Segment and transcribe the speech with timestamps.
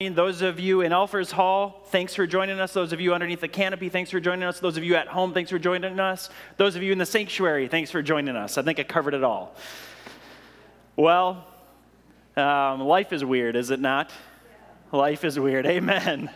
[0.00, 2.72] Those of you in Elfers Hall, thanks for joining us.
[2.72, 4.60] Those of you underneath the canopy, thanks for joining us.
[4.60, 6.30] Those of you at home, thanks for joining us.
[6.56, 8.56] Those of you in the sanctuary, thanks for joining us.
[8.58, 9.56] I think I covered it all.
[10.94, 11.44] Well,
[12.36, 14.12] um, life is weird, is it not?
[14.92, 15.66] Life is weird.
[15.66, 16.30] Amen.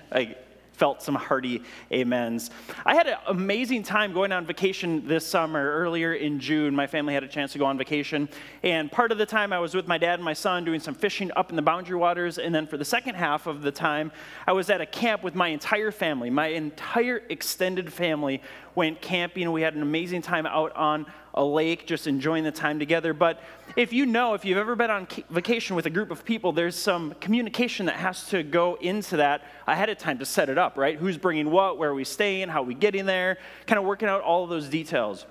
[0.82, 1.62] Felt some hearty
[1.92, 2.50] amens.
[2.84, 5.74] I had an amazing time going on vacation this summer.
[5.74, 8.28] Earlier in June, my family had a chance to go on vacation.
[8.64, 10.96] And part of the time, I was with my dad and my son doing some
[10.96, 12.36] fishing up in the boundary waters.
[12.36, 14.10] And then for the second half of the time,
[14.44, 16.30] I was at a camp with my entire family.
[16.30, 18.42] My entire extended family
[18.74, 19.52] went camping.
[19.52, 23.14] We had an amazing time out on a lake, just enjoying the time together.
[23.14, 23.40] But
[23.76, 26.76] if you know, if you've ever been on vacation with a group of people, there's
[26.76, 30.76] some communication that has to go into that ahead of time to set it up,
[30.76, 30.98] right?
[30.98, 34.08] Who's bringing what, where are we staying, how are we getting there, kind of working
[34.08, 35.24] out all of those details.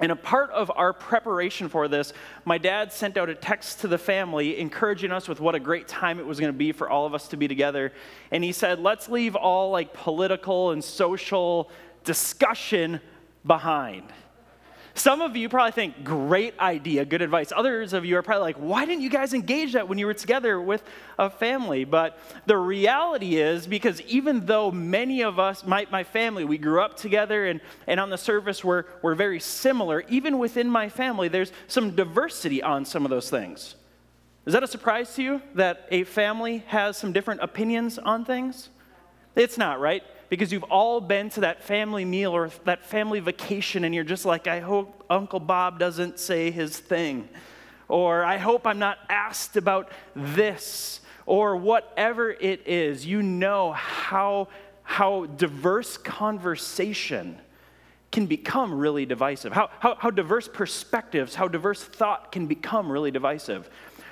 [0.00, 2.12] And a part of our preparation for this,
[2.44, 5.88] my dad sent out a text to the family encouraging us with what a great
[5.88, 7.92] time it was going to be for all of us to be together.
[8.30, 11.70] And he said, let's leave all like political and social
[12.04, 13.00] discussion
[13.44, 14.04] behind.
[14.98, 17.52] Some of you probably think, great idea, good advice.
[17.54, 20.14] Others of you are probably like, why didn't you guys engage that when you were
[20.14, 20.82] together with
[21.20, 21.84] a family?
[21.84, 26.80] But the reality is, because even though many of us, my, my family, we grew
[26.80, 31.28] up together and, and on the surface we're, we're very similar, even within my family,
[31.28, 33.76] there's some diversity on some of those things.
[34.46, 38.68] Is that a surprise to you that a family has some different opinions on things?
[39.36, 40.02] It's not, right?
[40.28, 44.24] Because you've all been to that family meal or that family vacation and you're just
[44.24, 47.28] like, I hope Uncle Bob doesn't say his thing.
[47.88, 51.00] Or I hope I'm not asked about this.
[51.24, 54.48] Or whatever it is, you know how,
[54.82, 57.38] how diverse conversation
[58.10, 63.10] can become really divisive, how, how, how diverse perspectives, how diverse thought can become really
[63.10, 63.68] divisive.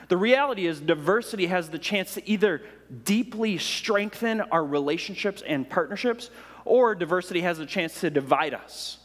[0.09, 2.62] The reality is, diversity has the chance to either
[3.05, 6.31] deeply strengthen our relationships and partnerships,
[6.65, 8.99] or diversity has a chance to divide us.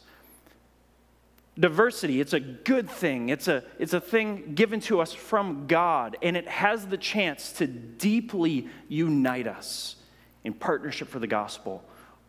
[1.58, 3.28] Diversity, it's a good thing.
[3.28, 7.52] It's a, it's a thing given to us from God, and it has the chance
[7.54, 9.96] to deeply unite us
[10.44, 11.84] in partnership for the gospel.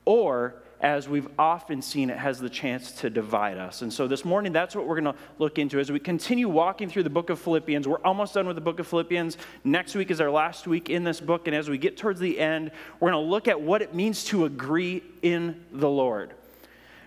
[0.06, 3.82] Or as we've often seen, it has the chance to divide us.
[3.82, 6.90] And so this morning, that's what we're going to look into as we continue walking
[6.90, 7.88] through the book of Philippians.
[7.88, 9.38] We're almost done with the book of Philippians.
[9.64, 11.48] Next week is our last week in this book.
[11.48, 14.26] And as we get towards the end, we're going to look at what it means
[14.26, 16.34] to agree in the Lord.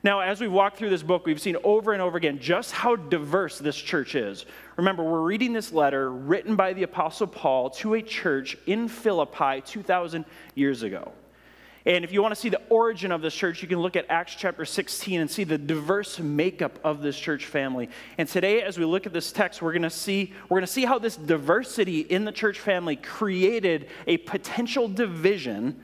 [0.03, 2.97] Now, as we walk through this book, we've seen over and over again just how
[2.97, 4.47] diverse this church is.
[4.78, 9.60] Remember, we're reading this letter written by the Apostle Paul to a church in Philippi
[9.66, 11.12] 2,000 years ago.
[11.86, 14.06] And if you want to see the origin of this church, you can look at
[14.08, 17.88] Acts chapter 16 and see the diverse makeup of this church family.
[18.19, 20.72] And today, as we look at this text, we're going to see, we're going to
[20.72, 25.80] see how this diversity in the church family created a potential division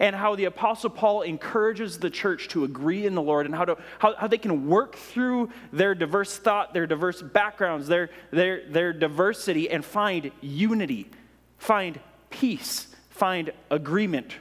[0.00, 3.64] and how the apostle paul encourages the church to agree in the lord and how,
[3.64, 8.70] to, how, how they can work through their diverse thought their diverse backgrounds their, their,
[8.70, 11.10] their diversity and find unity
[11.56, 11.98] find
[12.30, 14.36] peace find agreement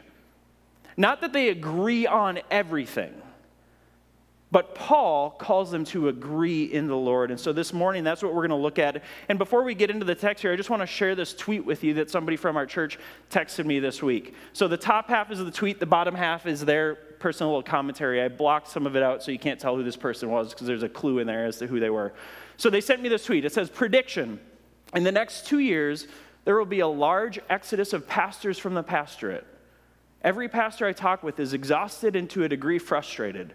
[0.97, 3.13] not that they agree on everything,
[4.49, 7.31] but Paul calls them to agree in the Lord.
[7.31, 9.03] And so this morning, that's what we're going to look at.
[9.27, 11.65] And before we get into the text here, I just want to share this tweet
[11.65, 12.97] with you that somebody from our church
[13.29, 14.33] texted me this week.
[14.53, 18.21] So the top half is the tweet, the bottom half is their personal little commentary.
[18.21, 20.65] I blocked some of it out so you can't tell who this person was because
[20.65, 22.13] there's a clue in there as to who they were.
[22.55, 23.43] So they sent me this tweet.
[23.43, 24.39] It says, Prediction
[24.95, 26.07] In the next two years,
[26.45, 29.45] there will be a large exodus of pastors from the pastorate.
[30.23, 33.53] Every pastor I talk with is exhausted and to a degree frustrated.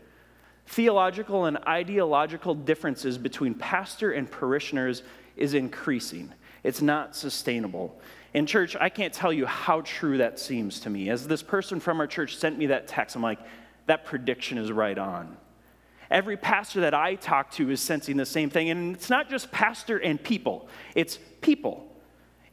[0.67, 5.03] Theological and ideological differences between pastor and parishioners
[5.37, 6.33] is increasing.
[6.63, 8.01] It's not sustainable.
[8.35, 11.11] In church, I can't tell you how true that seems to me.
[11.11, 13.41] As this person from our church sent me that text, I'm like,
[13.87, 15.37] that prediction is right on.
[16.11, 18.71] Every pastor that I talk to is sensing the same thing.
[18.71, 21.92] And it's not just pastor and people, it's people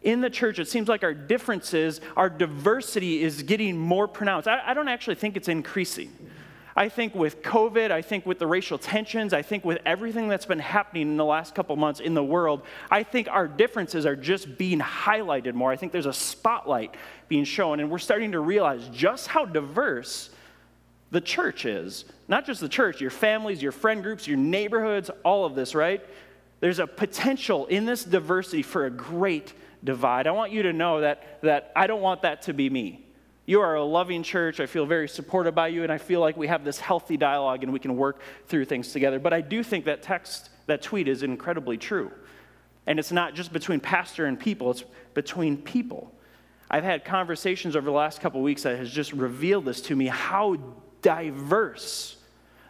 [0.01, 4.47] in the church, it seems like our differences, our diversity is getting more pronounced.
[4.47, 6.13] I, I, don't actually think it's increasing.
[6.75, 10.45] I think with COVID, I think with the racial tensions, I think with everything that's
[10.45, 14.15] been happening in the last couple months in the world, I think our differences are
[14.15, 15.71] just being highlighted more.
[15.71, 16.95] I think there's a spotlight
[17.27, 20.29] being shown, and we're starting to realize just how diverse
[21.12, 22.06] the church is.
[22.29, 26.01] Not just the church, your families, your friend groups, your neighborhoods, all of this, right?
[26.62, 29.53] There's a potential in this diversity for a great
[29.83, 30.27] divide.
[30.27, 33.05] I want you to know that, that I don't want that to be me.
[33.45, 34.59] You are a loving church.
[34.59, 37.63] I feel very supported by you, and I feel like we have this healthy dialogue
[37.63, 39.17] and we can work through things together.
[39.17, 42.11] But I do think that text, that tweet is incredibly true.
[42.85, 44.83] And it's not just between pastor and people, it's
[45.13, 46.13] between people.
[46.69, 50.05] I've had conversations over the last couple weeks that has just revealed this to me
[50.07, 50.57] how
[51.01, 52.17] diverse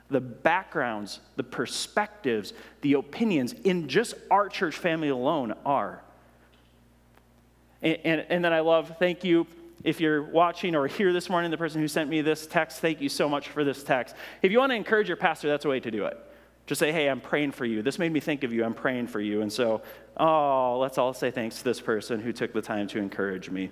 [0.09, 6.01] the backgrounds, the perspectives, the opinions in just our church family alone are.
[7.81, 9.47] And, and, and, then I love, thank you.
[9.83, 12.99] If you're watching or here this morning, the person who sent me this text, thank
[12.99, 14.15] you so much for this text.
[14.41, 16.17] If you want to encourage your pastor, that's a way to do it.
[16.67, 17.81] Just say, hey, I'm praying for you.
[17.81, 18.63] This made me think of you.
[18.63, 19.41] I'm praying for you.
[19.41, 19.81] And so,
[20.17, 23.71] oh, let's all say thanks to this person who took the time to encourage me.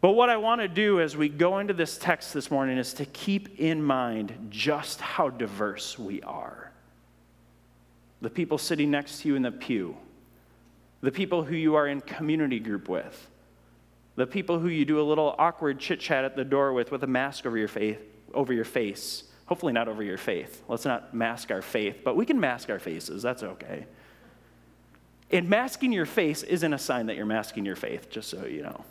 [0.00, 2.94] But what I want to do as we go into this text this morning is
[2.94, 6.72] to keep in mind just how diverse we are.
[8.22, 9.96] The people sitting next to you in the pew,
[11.00, 13.28] the people who you are in community group with,
[14.16, 17.02] the people who you do a little awkward chit chat at the door with with
[17.02, 17.98] a mask over your, face,
[18.34, 19.24] over your face.
[19.46, 20.62] Hopefully, not over your faith.
[20.68, 23.22] Let's not mask our faith, but we can mask our faces.
[23.22, 23.86] That's okay.
[25.32, 28.62] And masking your face isn't a sign that you're masking your faith, just so you
[28.62, 28.84] know.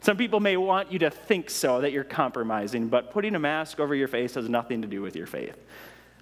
[0.00, 3.80] Some people may want you to think so, that you're compromising, but putting a mask
[3.80, 5.56] over your face has nothing to do with your faith.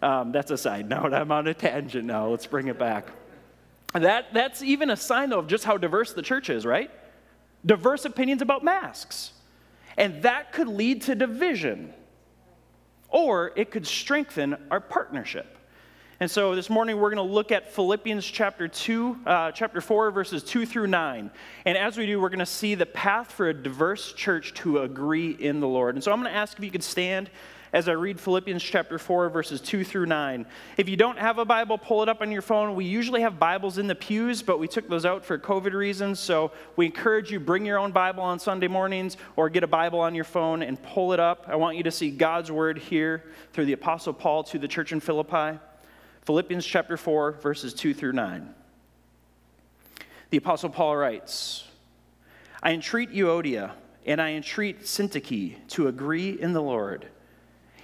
[0.00, 1.12] Um, that's a side note.
[1.12, 2.28] I'm on a tangent now.
[2.28, 3.08] Let's bring it back.
[3.92, 6.90] That, that's even a sign, though, of just how diverse the church is, right?
[7.64, 9.32] Diverse opinions about masks.
[9.96, 11.92] And that could lead to division,
[13.08, 15.58] or it could strengthen our partnership.
[16.22, 20.12] And so this morning we're going to look at Philippians chapter 2, uh, chapter 4,
[20.12, 21.30] verses 2 through 9.
[21.64, 24.78] And as we do, we're going to see the path for a diverse church to
[24.78, 25.96] agree in the Lord.
[25.96, 27.28] And so I'm going to ask if you could stand
[27.72, 30.44] as I read Philippians chapter 4, verses 2 through 9.
[30.76, 32.74] If you don't have a Bible, pull it up on your phone.
[32.74, 36.20] We usually have Bibles in the pews, but we took those out for COVID reasons.
[36.20, 40.00] So we encourage you bring your own Bible on Sunday mornings or get a Bible
[40.00, 41.46] on your phone and pull it up.
[41.48, 43.24] I want you to see God's word here
[43.54, 45.58] through the Apostle Paul to the church in Philippi.
[46.22, 48.54] Philippians chapter 4, verses 2 through 9.
[50.28, 51.64] The Apostle Paul writes
[52.62, 53.72] I entreat Euodia
[54.04, 57.08] and I entreat Syntyche to agree in the Lord.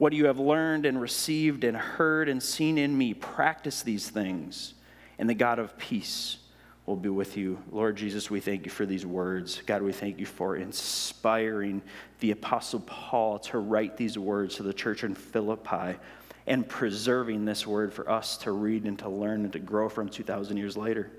[0.00, 4.72] What you have learned and received and heard and seen in me, practice these things,
[5.18, 6.38] and the God of peace
[6.86, 7.58] will be with you.
[7.70, 9.60] Lord Jesus, we thank you for these words.
[9.66, 11.82] God, we thank you for inspiring
[12.20, 15.98] the Apostle Paul to write these words to the church in Philippi
[16.46, 20.08] and preserving this word for us to read and to learn and to grow from
[20.08, 21.10] 2,000 years later.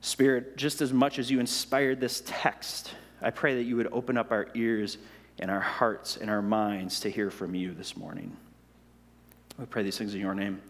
[0.00, 4.18] Spirit, just as much as you inspired this text, I pray that you would open
[4.18, 4.98] up our ears
[5.40, 8.36] and our hearts and our minds to hear from you this morning.
[9.58, 10.60] We pray these things in your name.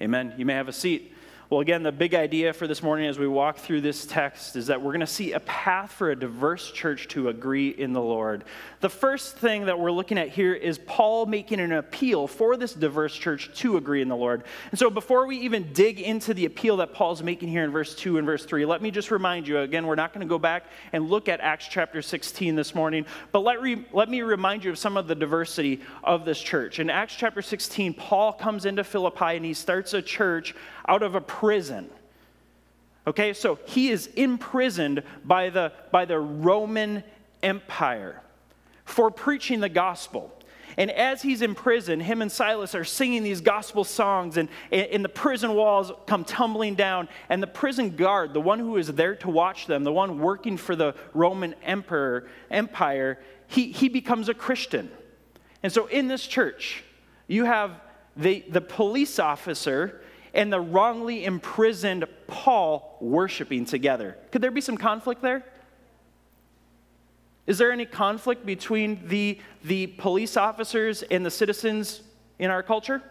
[0.00, 0.34] Amen.
[0.36, 1.14] You may have a seat.
[1.48, 4.66] Well, again, the big idea for this morning as we walk through this text is
[4.66, 8.02] that we're going to see a path for a diverse church to agree in the
[8.02, 8.42] Lord.
[8.80, 12.74] The first thing that we're looking at here is Paul making an appeal for this
[12.74, 14.42] diverse church to agree in the Lord.
[14.72, 17.94] And so, before we even dig into the appeal that Paul's making here in verse
[17.94, 20.40] 2 and verse 3, let me just remind you again, we're not going to go
[20.40, 24.64] back and look at Acts chapter 16 this morning, but let, re- let me remind
[24.64, 26.80] you of some of the diversity of this church.
[26.80, 30.52] In Acts chapter 16, Paul comes into Philippi and he starts a church
[30.88, 31.90] out of a prison.
[33.06, 37.04] Okay, so he is imprisoned by the, by the Roman
[37.42, 38.22] Empire
[38.84, 40.32] for preaching the gospel.
[40.78, 45.04] And as he's in prison, him and Silas are singing these gospel songs, and, and
[45.04, 47.08] the prison walls come tumbling down.
[47.28, 50.56] And the prison guard, the one who is there to watch them, the one working
[50.56, 54.90] for the Roman emperor, empire, he, he becomes a Christian.
[55.62, 56.82] And so in this church,
[57.28, 57.80] you have
[58.16, 60.00] the, the police officer
[60.36, 64.18] and the wrongly imprisoned Paul worshiping together.
[64.30, 65.42] Could there be some conflict there?
[67.46, 72.02] Is there any conflict between the, the police officers and the citizens
[72.38, 73.02] in our culture?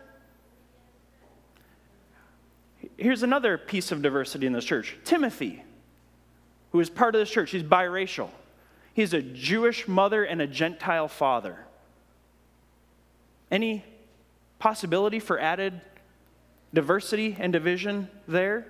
[2.95, 5.63] Here's another piece of diversity in this church Timothy,
[6.71, 8.29] who is part of this church, he's biracial.
[8.93, 11.57] He's a Jewish mother and a Gentile father.
[13.51, 13.83] Any
[14.59, 15.81] possibility for added
[16.75, 18.67] diversity and division there?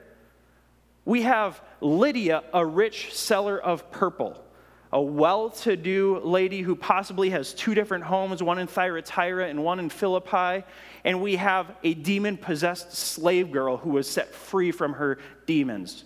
[1.04, 4.44] We have Lydia, a rich seller of purple,
[4.92, 9.64] a well to do lady who possibly has two different homes, one in Thyatira and
[9.64, 10.66] one in Philippi.
[11.04, 16.06] And we have a demon possessed slave girl who was set free from her demons.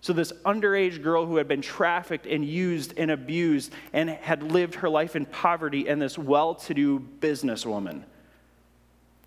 [0.00, 4.76] So, this underage girl who had been trafficked and used and abused and had lived
[4.76, 8.04] her life in poverty, and this well to do businesswoman.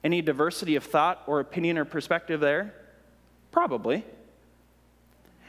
[0.03, 2.73] Any diversity of thought or opinion or perspective there?
[3.51, 4.03] Probably.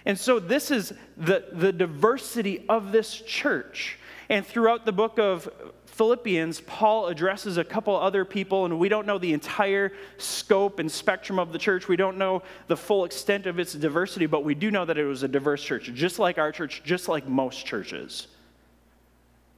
[0.06, 3.98] And so, this is the, the diversity of this church.
[4.28, 5.48] And throughout the book of
[5.86, 10.90] Philippians, Paul addresses a couple other people, and we don't know the entire scope and
[10.90, 11.88] spectrum of the church.
[11.88, 15.04] We don't know the full extent of its diversity, but we do know that it
[15.04, 18.26] was a diverse church, just like our church, just like most churches.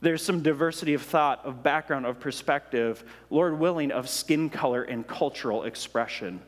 [0.06, 5.04] There's some diversity of thought, of background, of perspective, Lord willing, of skin color and
[5.04, 6.40] cultural expression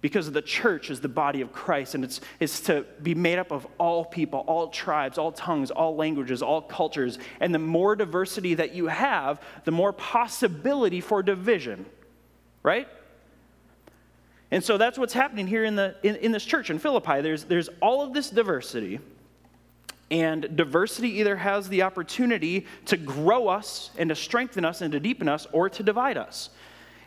[0.00, 3.52] because the church is the body of Christ and it's, it's to be made up
[3.52, 7.20] of all people, all tribes, all tongues, all languages, all cultures.
[7.38, 11.86] And the more diversity that you have, the more possibility for division,
[12.64, 12.88] right?
[14.50, 17.20] And so that's what's happening here in, the, in, in this church in Philippi.
[17.20, 18.98] There's, there's all of this diversity.
[20.12, 25.00] And diversity either has the opportunity to grow us and to strengthen us and to
[25.00, 26.50] deepen us or to divide us.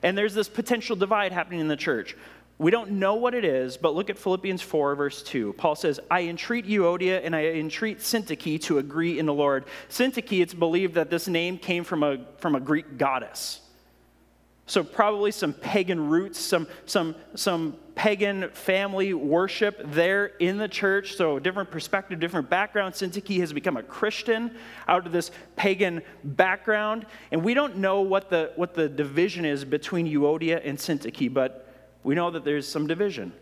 [0.01, 2.17] And there's this potential divide happening in the church.
[2.57, 5.53] We don't know what it is, but look at Philippians 4, verse 2.
[5.53, 9.65] Paul says, I entreat Euodia and I entreat Syntyche to agree in the Lord.
[9.87, 13.61] Syntyche, it's believed that this name came from a, from a Greek goddess.
[14.65, 21.15] So, probably some pagan roots, some, some, some pagan family worship there in the church.
[21.15, 22.93] So, different perspective, different background.
[22.93, 24.55] Syntyche has become a Christian
[24.87, 27.05] out of this pagan background.
[27.31, 31.67] And we don't know what the, what the division is between Euodia and Syntyche, but
[32.03, 33.33] we know that there's some division.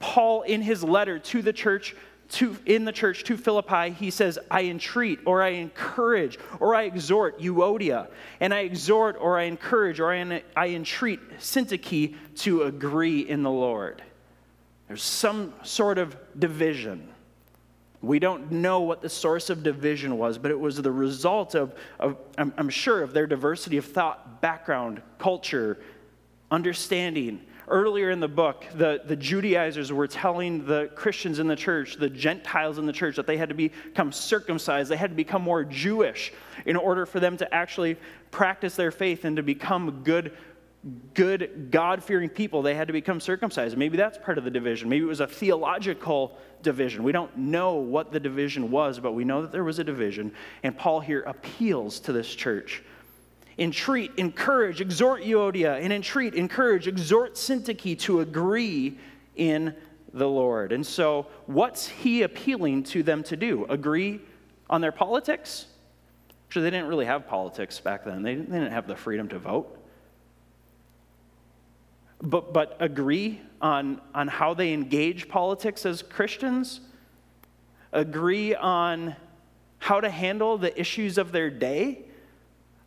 [0.00, 1.94] Paul, in his letter to the church,
[2.32, 6.84] to, in the church to Philippi, he says, I entreat, or I encourage, or I
[6.84, 8.08] exhort Euodia,
[8.40, 13.50] and I exhort, or I encourage, or I, I entreat Syntyche to agree in the
[13.50, 14.02] Lord.
[14.88, 17.06] There's some sort of division.
[18.00, 21.74] We don't know what the source of division was, but it was the result of,
[22.00, 25.78] of I'm, I'm sure, of their diversity of thought, background, culture,
[26.50, 31.96] understanding earlier in the book, the, the Judaizers were telling the Christians in the church,
[31.96, 34.90] the Gentiles in the church, that they had to become circumcised.
[34.90, 36.32] They had to become more Jewish
[36.66, 37.96] in order for them to actually
[38.30, 40.36] practice their faith and to become good,
[41.14, 42.60] good God fearing people.
[42.60, 43.76] They had to become circumcised.
[43.76, 44.90] Maybe that's part of the division.
[44.90, 47.02] Maybe it was a theological division.
[47.02, 50.32] We don't know what the division was, but we know that there was a division.
[50.62, 52.82] And Paul here appeals to this church
[53.58, 58.98] entreat, encourage, exhort Euodia, and entreat, encourage, exhort Syntyche to agree
[59.36, 59.74] in
[60.14, 60.72] the Lord.
[60.72, 63.66] And so, what's he appealing to them to do?
[63.68, 64.20] Agree
[64.68, 65.66] on their politics?
[66.48, 69.78] Actually, they didn't really have politics back then, they didn't have the freedom to vote.
[72.20, 76.80] But, but agree on, on how they engage politics as Christians?
[77.92, 79.16] Agree on
[79.78, 82.04] how to handle the issues of their day?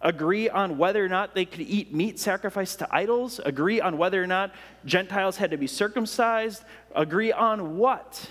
[0.05, 4.21] Agree on whether or not they could eat meat sacrificed to idols, agree on whether
[4.23, 4.53] or not
[4.85, 6.63] Gentiles had to be circumcised,
[6.95, 8.29] agree on what?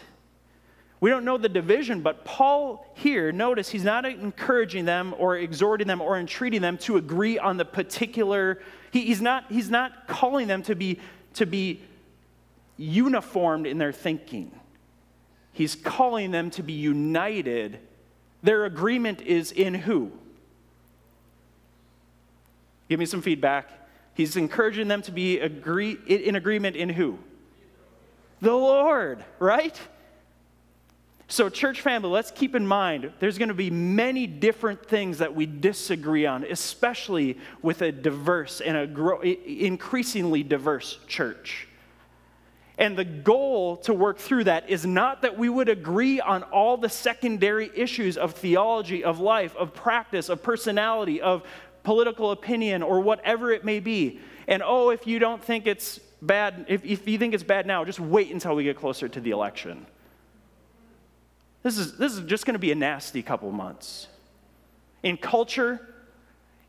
[1.01, 5.89] We don't know the division, but Paul here, notice he's not encouraging them or exhorting
[5.89, 8.63] them or entreating them to agree on the particular,
[8.93, 11.01] he, he's, not, he's not calling them to be,
[11.35, 11.83] to be
[12.77, 14.53] uniformed in their thinking.
[15.53, 17.81] He's calling them to be united.
[18.45, 20.13] Their agreement is in who?
[22.95, 23.69] Give me some feedback.
[24.15, 27.19] He's encouraging them to be agree, in agreement in who?
[28.41, 29.77] The Lord, right?
[31.27, 35.35] So, church family, let's keep in mind there's going to be many different things that
[35.35, 41.67] we disagree on, especially with a diverse and a grow, increasingly diverse church.
[42.79, 46.77] And the goal to work through that is not that we would agree on all
[46.77, 51.43] the secondary issues of theology, of life, of practice, of personality, of
[51.85, 54.19] political opinion or whatever it may be.
[54.49, 57.85] And oh, if you don't think it's bad, if, if you think it's bad now,
[57.85, 59.87] just wait until we get closer to the election.
[61.63, 64.09] This is, this is just going to be a nasty couple months.
[65.03, 65.95] In culture,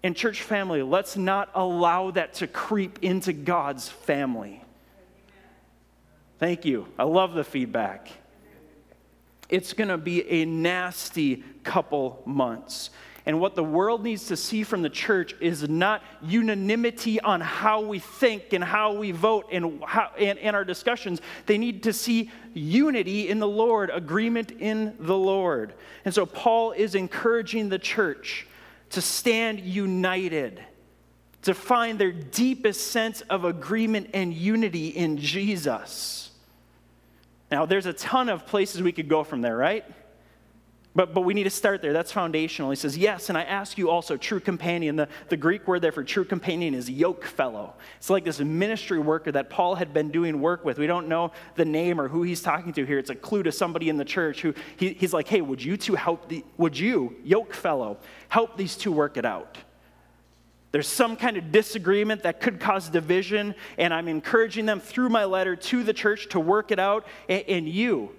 [0.04, 4.62] in church family, let's not allow that to creep into God's family.
[6.38, 6.88] Thank you.
[7.00, 8.10] I love the feedback.
[9.50, 12.90] It's going to be a nasty couple months.
[13.28, 17.82] And what the world needs to see from the church is not unanimity on how
[17.82, 21.22] we think and how we vote and, how, and, and our discussions.
[21.48, 25.74] They need to see unity in the Lord, agreement in the Lord.
[26.06, 28.46] And so Paul is encouraging the church
[28.92, 30.64] to stand united,
[31.42, 36.30] to find their deepest sense of agreement and unity in Jesus.
[37.50, 39.84] Now, there's a ton of places we could go from there, right?
[40.96, 41.92] But, but we need to start there.
[41.92, 42.70] That's foundational.
[42.70, 44.96] He says, Yes, and I ask you also, true companion.
[44.96, 47.74] The, the Greek word there for true companion is yoke fellow.
[47.98, 50.80] It's like this ministry worker that Paul had been doing work with.
[50.80, 52.98] We don't know the name or who he's talking to here.
[52.98, 55.76] It's a clue to somebody in the church who he, he's like, Hey, would you
[55.76, 57.98] two help the, would you, yoke fellow,
[58.30, 59.58] help these two work it out?
[60.72, 65.26] There's some kind of disagreement that could cause division, and I'm encouraging them through my
[65.26, 67.06] letter to the church to work it out.
[67.30, 68.12] And, and you,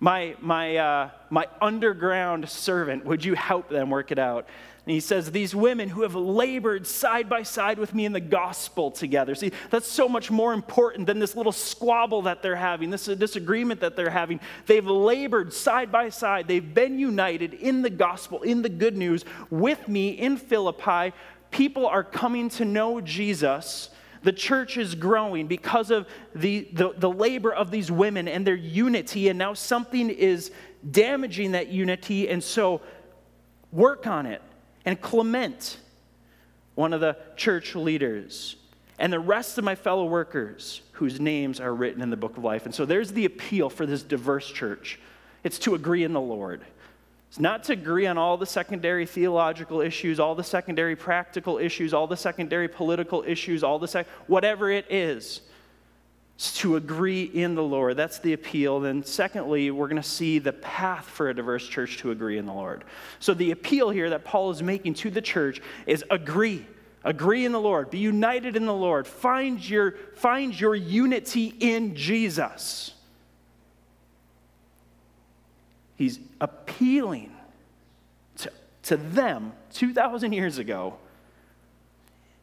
[0.00, 4.46] my, my, uh, my underground servant, would you help them work it out?
[4.88, 8.20] And he says, These women who have labored side by side with me in the
[8.20, 9.34] gospel together.
[9.34, 13.80] See, that's so much more important than this little squabble that they're having, this disagreement
[13.80, 14.40] that they're having.
[14.64, 16.48] They've labored side by side.
[16.48, 21.12] They've been united in the gospel, in the good news with me in Philippi.
[21.50, 23.90] People are coming to know Jesus
[24.22, 28.56] the church is growing because of the, the, the, labor of these women and their
[28.56, 30.50] unity, and now something is
[30.88, 32.80] damaging that unity, and so
[33.72, 34.42] work on it.
[34.84, 35.78] And Clement,
[36.74, 38.56] one of the church leaders,
[38.98, 42.44] and the rest of my fellow workers whose names are written in the book of
[42.44, 42.64] life.
[42.64, 44.98] And so there's the appeal for this diverse church
[45.44, 46.62] it's to agree in the Lord.
[47.28, 51.92] It's not to agree on all the secondary theological issues, all the secondary practical issues,
[51.92, 55.42] all the secondary political issues, all the sec- whatever it is.
[56.36, 57.96] It's to agree in the Lord.
[57.96, 58.80] That's the appeal.
[58.80, 62.46] Then, secondly, we're going to see the path for a diverse church to agree in
[62.46, 62.84] the Lord.
[63.18, 66.64] So, the appeal here that Paul is making to the church is agree.
[67.02, 67.90] Agree in the Lord.
[67.90, 69.06] Be united in the Lord.
[69.06, 72.92] Find your, find your unity in Jesus.
[75.98, 77.32] He's appealing
[78.36, 78.52] to,
[78.84, 80.94] to them 2,000 years ago.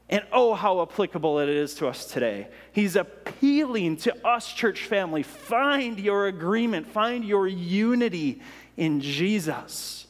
[0.10, 2.50] And oh, how applicable it is to us today.
[2.74, 5.24] He's appealing to us, church family.
[5.24, 8.42] Find your agreement, find your unity
[8.76, 10.06] in Jesus.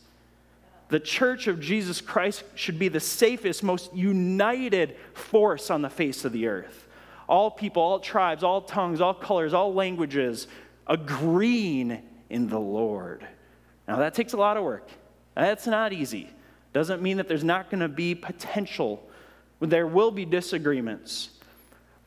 [0.90, 6.26] The church of Jesus Christ should be the safest, most united force on the face
[6.26, 6.88] of the earth.
[7.30, 10.48] All people, all tribes, all tongues, all colors, all languages
[10.88, 13.26] agreeing in the Lord.
[13.88, 14.90] Now, that takes a lot of work.
[15.36, 16.30] That's not easy.
[16.74, 19.08] Doesn't mean that there's not going to be potential.
[19.60, 21.30] There will be disagreements.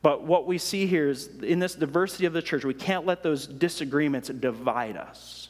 [0.03, 3.23] But what we see here is in this diversity of the church, we can't let
[3.23, 5.49] those disagreements divide us.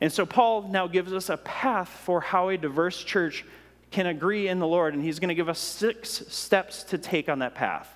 [0.00, 3.44] And so, Paul now gives us a path for how a diverse church
[3.90, 7.28] can agree in the Lord, and he's going to give us six steps to take
[7.28, 7.88] on that path.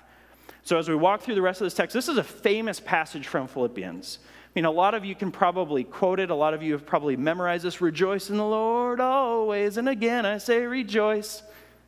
[0.63, 3.27] So, as we walk through the rest of this text, this is a famous passage
[3.27, 4.19] from Philippians.
[4.53, 6.29] I mean, a lot of you can probably quote it.
[6.29, 7.81] A lot of you have probably memorized this.
[7.81, 9.77] Rejoice in the Lord always.
[9.77, 11.41] And again, I say rejoice.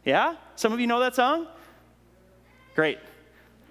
[0.04, 0.36] Yeah?
[0.56, 1.46] Some of you know that song?
[2.74, 2.98] Great.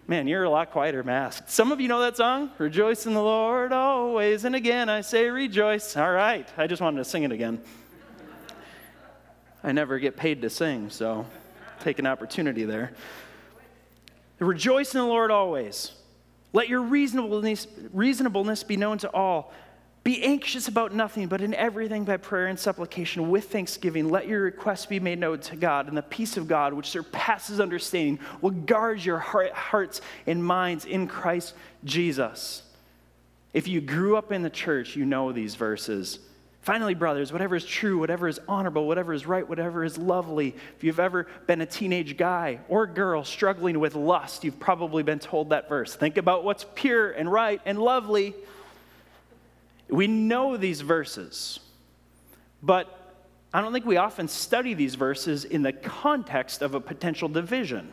[0.07, 1.51] Man, you're a lot quieter masked.
[1.51, 2.51] Some of you know that song?
[2.59, 4.45] Rejoice in the Lord always.
[4.45, 5.97] And again, I say rejoice.
[5.97, 6.49] All right.
[6.57, 7.61] I just wanted to sing it again.
[9.65, 11.27] I never get paid to sing, so
[11.81, 12.93] take an opportunity there.
[14.39, 15.91] Rejoice in the Lord always.
[16.55, 19.53] Let your reasonableness, reasonableness be known to all.
[20.05, 24.43] Be anxious about nothing, but in everything by prayer and supplication with thanksgiving, let your
[24.43, 28.51] requests be made known to God, and the peace of God, which surpasses understanding, will
[28.51, 32.63] guard your heart, hearts and minds in Christ Jesus.
[33.53, 36.21] If you grew up in the church, you know these verses.
[36.65, 40.83] Finally, brothers, whatever is true, whatever is honorable, whatever is right, whatever is lovely, if
[40.83, 45.51] you've ever been a teenage guy or girl struggling with lust, you've probably been told
[45.51, 45.95] that verse.
[45.95, 48.35] Think about what's pure and right and lovely.
[49.91, 51.61] We know these verses,
[52.63, 53.15] but
[53.53, 57.93] I don't think we often study these verses in the context of a potential division.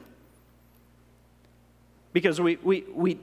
[2.13, 3.19] Because we, we, we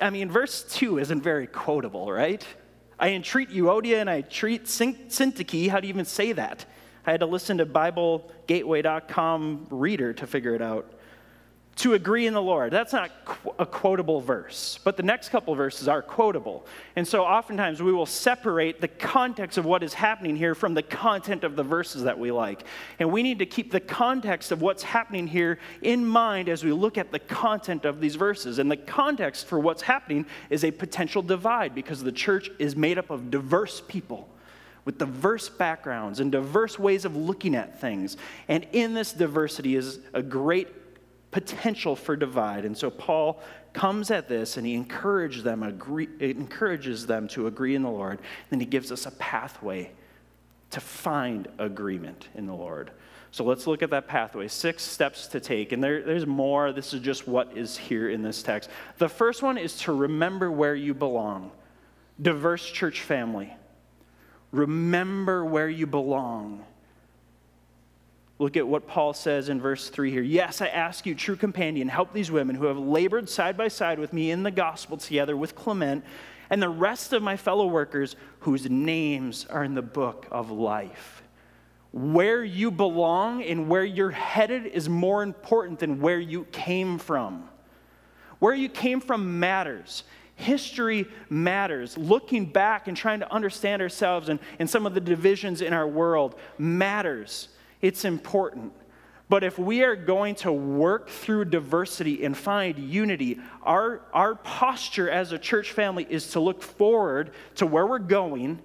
[0.00, 2.46] I mean, verse 2 isn't very quotable, right?
[2.98, 5.68] I entreat Euodia and I treat Syntyche.
[5.68, 6.64] How do you even say that?
[7.06, 10.92] I had to listen to BibleGateway.com reader to figure it out
[11.74, 12.70] to agree in the Lord.
[12.70, 13.10] That's not
[13.58, 16.66] a quotable verse, but the next couple verses are quotable.
[16.96, 20.82] And so oftentimes we will separate the context of what is happening here from the
[20.82, 22.64] content of the verses that we like.
[22.98, 26.72] And we need to keep the context of what's happening here in mind as we
[26.72, 28.58] look at the content of these verses.
[28.58, 32.98] And the context for what's happening is a potential divide because the church is made
[32.98, 34.28] up of diverse people.
[34.84, 38.16] with diverse backgrounds and diverse ways of looking at things.
[38.48, 40.68] And in this diversity is a great
[41.32, 42.64] potential for divide.
[42.64, 43.40] And so Paul
[43.72, 48.20] comes at this and he encourages them, agree, encourages them to agree in the Lord.
[48.50, 49.90] Then he gives us a pathway
[50.70, 52.92] to find agreement in the Lord.
[53.30, 54.46] So let's look at that pathway.
[54.46, 55.72] Six steps to take.
[55.72, 56.70] And there, there's more.
[56.70, 58.68] This is just what is here in this text.
[58.98, 61.50] The first one is to remember where you belong.
[62.20, 63.54] Diverse church family.
[64.50, 66.62] Remember where you belong.
[68.42, 70.20] Look at what Paul says in verse 3 here.
[70.20, 74.00] Yes, I ask you, true companion, help these women who have labored side by side
[74.00, 76.04] with me in the gospel together with Clement
[76.50, 81.22] and the rest of my fellow workers whose names are in the book of life.
[81.92, 87.48] Where you belong and where you're headed is more important than where you came from.
[88.40, 90.02] Where you came from matters.
[90.34, 91.96] History matters.
[91.96, 95.86] Looking back and trying to understand ourselves and, and some of the divisions in our
[95.86, 97.46] world matters.
[97.82, 98.72] It's important.
[99.28, 105.10] But if we are going to work through diversity and find unity, our, our posture
[105.10, 108.60] as a church family is to look forward to where we're going,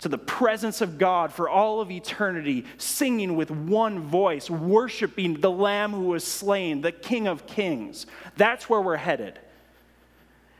[0.00, 5.50] to the presence of God for all of eternity, singing with one voice, worshiping the
[5.50, 8.06] Lamb who was slain, the King of Kings.
[8.36, 9.38] That's where we're headed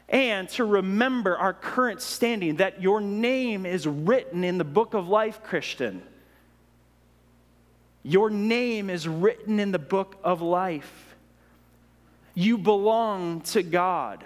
[0.08, 5.08] and to remember our current standing that your name is written in the book of
[5.08, 6.02] life, Christian.
[8.04, 11.16] Your name is written in the book of life.
[12.34, 14.24] You belong to God.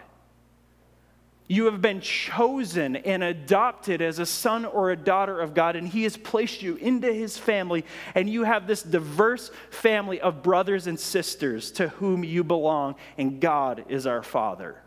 [1.47, 5.89] You have been chosen and adopted as a son or a daughter of God, and
[5.89, 10.87] He has placed you into His family, and you have this diverse family of brothers
[10.87, 14.83] and sisters to whom you belong, and God is our Father.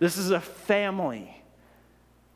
[0.00, 1.40] This is a family.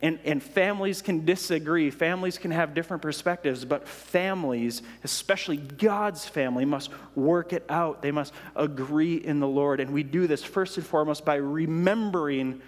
[0.02, 6.64] And, and families can disagree, families can have different perspectives, but families, especially God's family,
[6.64, 8.00] must work it out.
[8.00, 9.78] They must agree in the Lord.
[9.78, 12.62] And we do this first and foremost by remembering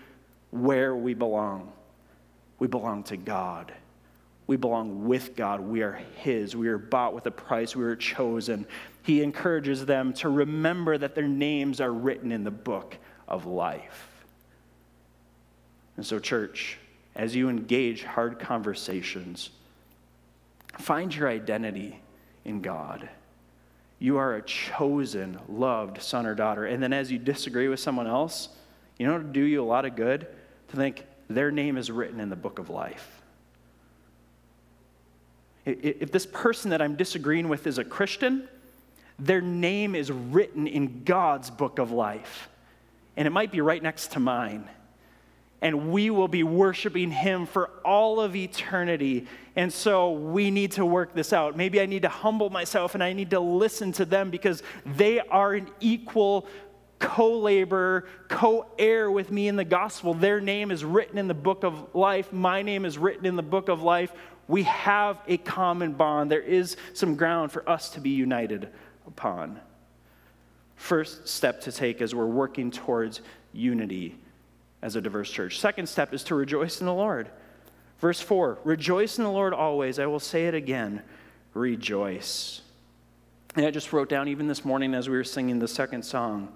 [0.50, 1.72] where we belong.
[2.58, 3.72] We belong to God.
[4.46, 5.60] We belong with God.
[5.60, 6.54] We are His.
[6.54, 7.74] We are bought with a price.
[7.74, 8.66] We are chosen.
[9.04, 14.26] He encourages them to remember that their names are written in the book of life.
[15.96, 16.78] And so, church,
[17.14, 19.50] as you engage hard conversations,
[20.78, 22.00] find your identity
[22.44, 23.08] in God.
[23.98, 26.66] You are a chosen, loved son or daughter.
[26.66, 28.48] And then as you disagree with someone else,
[28.98, 30.26] you know, do you a lot of good
[30.68, 33.22] to think their name is written in the book of life.
[35.64, 38.48] If this person that I'm disagreeing with is a Christian,
[39.18, 42.48] their name is written in God's book of life.
[43.16, 44.68] And it might be right next to mine
[45.62, 49.28] and we will be worshiping him for all of eternity.
[49.54, 51.56] And so we need to work this out.
[51.56, 55.20] Maybe I need to humble myself and I need to listen to them because they
[55.20, 56.48] are an equal
[56.98, 60.14] co laborer, co heir with me in the gospel.
[60.14, 63.42] Their name is written in the book of life, my name is written in the
[63.42, 64.12] book of life.
[64.48, 66.30] We have a common bond.
[66.30, 68.68] There is some ground for us to be united
[69.06, 69.60] upon.
[70.74, 73.20] First step to take as we're working towards
[73.52, 74.18] unity
[74.82, 75.60] as a diverse church.
[75.60, 77.30] Second step is to rejoice in the Lord.
[78.00, 79.98] Verse 4 Rejoice in the Lord always.
[79.98, 81.02] I will say it again
[81.54, 82.62] rejoice.
[83.54, 86.54] And I just wrote down, even this morning as we were singing the second song,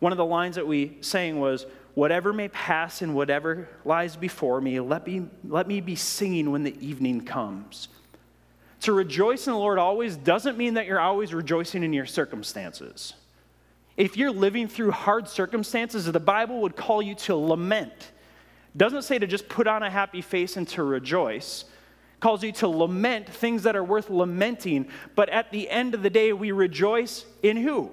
[0.00, 4.60] one of the lines that we sang was, Whatever may pass and whatever lies before
[4.60, 7.88] me, let me, let me be singing when the evening comes.
[8.80, 13.14] To rejoice in the Lord always doesn't mean that you're always rejoicing in your circumstances.
[13.96, 18.12] If you're living through hard circumstances, the Bible would call you to lament.
[18.76, 21.64] Doesn't say to just put on a happy face and to rejoice.
[22.18, 26.10] Calls you to lament things that are worth lamenting, but at the end of the
[26.10, 27.92] day, we rejoice in who?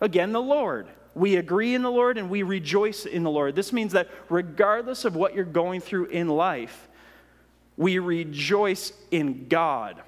[0.00, 0.88] Again, the Lord.
[1.14, 3.56] We agree in the Lord and we rejoice in the Lord.
[3.56, 6.88] This means that regardless of what you're going through in life,
[7.76, 10.02] we rejoice in God.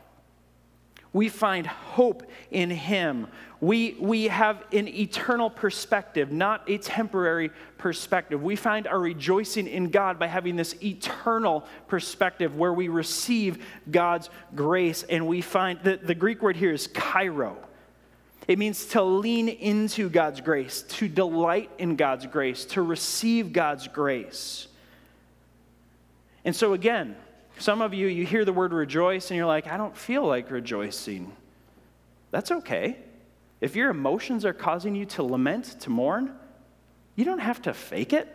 [1.18, 3.26] We find hope in Him.
[3.60, 8.40] We, we have an eternal perspective, not a temporary perspective.
[8.40, 14.30] We find our rejoicing in God by having this eternal perspective where we receive God's
[14.54, 15.02] grace.
[15.02, 17.56] And we find that the Greek word here is chairo.
[18.46, 23.88] It means to lean into God's grace, to delight in God's grace, to receive God's
[23.88, 24.68] grace.
[26.44, 27.16] And so, again,
[27.58, 30.50] some of you, you hear the word rejoice and you're like, I don't feel like
[30.50, 31.32] rejoicing.
[32.30, 32.96] That's okay.
[33.60, 36.34] If your emotions are causing you to lament, to mourn,
[37.16, 38.34] you don't have to fake it.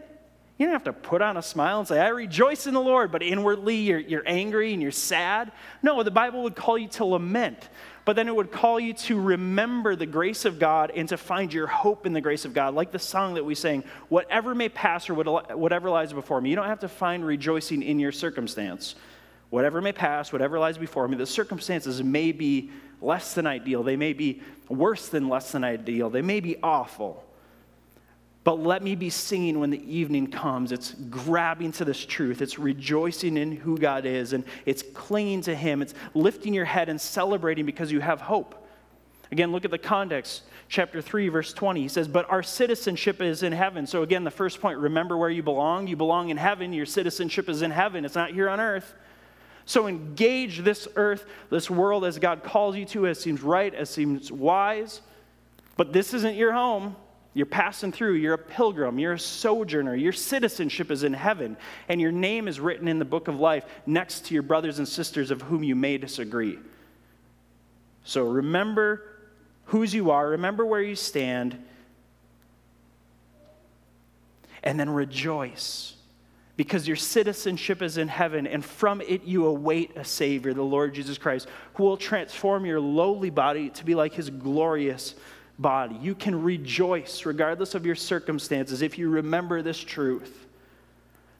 [0.58, 3.12] You don't have to put on a smile and say, I rejoice in the Lord,
[3.12, 5.52] but inwardly you're, you're angry and you're sad.
[5.82, 7.70] No, the Bible would call you to lament,
[8.06, 11.52] but then it would call you to remember the grace of God and to find
[11.52, 12.76] your hope in the grace of God.
[12.76, 16.52] Like the song that we sang, whatever may pass or whatever lies before me.
[16.52, 18.96] You don't have to find rejoicing in your circumstance.
[19.54, 22.72] Whatever may pass, whatever lies before me, the circumstances may be
[23.04, 23.84] less than ideal.
[23.84, 26.10] They may be worse than less than ideal.
[26.10, 27.24] They may be awful.
[28.44, 30.72] But let me be singing when the evening comes.
[30.72, 32.42] It's grabbing to this truth.
[32.42, 35.84] It's rejoicing in who God is, and it's clinging to Him.
[35.84, 38.56] It's lifting your head and celebrating because you have hope.
[39.32, 40.42] Again, look at the context.
[40.68, 41.80] Chapter 3, verse 20.
[41.80, 43.86] He says, But our citizenship is in heaven.
[43.86, 45.86] So, again, the first point remember where you belong.
[45.86, 46.74] You belong in heaven.
[46.74, 48.04] Your citizenship is in heaven.
[48.04, 48.96] It's not here on earth.
[49.66, 53.90] So, engage this earth, this world as God calls you to, as seems right, as
[53.90, 55.02] seems wise.
[55.78, 56.96] But this isn't your home.
[57.34, 58.14] You're passing through.
[58.16, 59.00] You're a pilgrim.
[59.00, 59.96] You're a sojourner.
[59.96, 63.66] Your citizenship is in heaven, and your name is written in the book of life
[63.86, 66.60] next to your brothers and sisters of whom you may disagree.
[68.04, 69.04] So remember
[69.66, 71.58] whose you are, remember where you stand,
[74.62, 75.96] and then rejoice
[76.56, 80.94] because your citizenship is in heaven, and from it you await a Savior, the Lord
[80.94, 85.16] Jesus Christ, who will transform your lowly body to be like his glorious
[85.58, 85.96] body.
[86.02, 90.46] You can rejoice regardless of your circumstances if you remember this truth.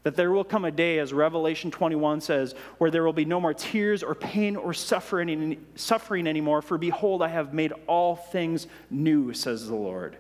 [0.02, 3.40] That there will come a day, as Revelation 21 says, where there will be no
[3.40, 8.68] more tears or pain or suffering, suffering anymore, for behold, I have made all things
[8.90, 10.18] new, says the Lord.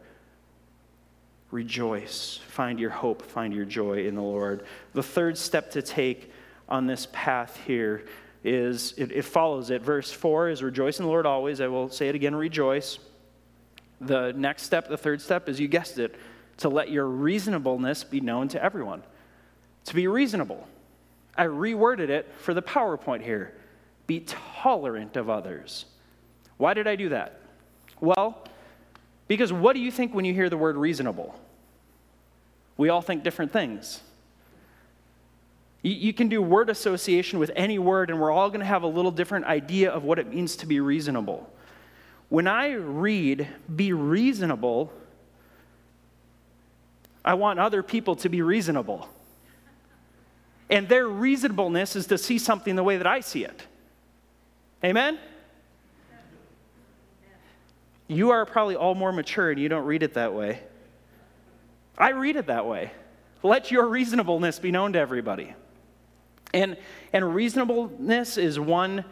[1.54, 2.40] Rejoice.
[2.48, 4.66] Find your hope, find your joy in the Lord.
[4.94, 6.32] The third step to take
[6.68, 8.06] on this path here
[8.44, 9.84] is it, it follows it.
[9.84, 11.62] Verse 4 is rejoice in the Lord always.
[11.62, 12.98] I will say it again rejoice.
[14.02, 16.16] The next step, the third step, is you guessed it,
[16.58, 19.04] to let your reasonableness be known to everyone.
[19.86, 20.68] To be reasonable.
[21.38, 23.54] I reworded it for the PowerPoint here.
[24.08, 25.86] Be tolerant of others.
[26.58, 27.42] Why did I do that?
[28.02, 28.44] Well,
[29.28, 31.40] because what do you think when you hear the word reasonable?
[32.78, 34.02] We all think different things.
[35.86, 38.88] You, can do word association with any word, and we're all going to have a
[38.88, 41.52] little different idea of what it means to be reasonable.
[42.30, 44.94] When I read, be reasonable,
[47.24, 49.10] I want other people to be reasonable.
[50.70, 53.68] And their reasonableness is to see something the way that I see it.
[54.86, 55.20] Amen?
[58.08, 60.60] You are probably all more mature and you don't read it that way.
[61.98, 62.92] I read it that way.
[63.44, 65.54] Let your reasonableness be known to everybody.
[66.54, 66.78] And,
[67.12, 69.06] and reasonableness is one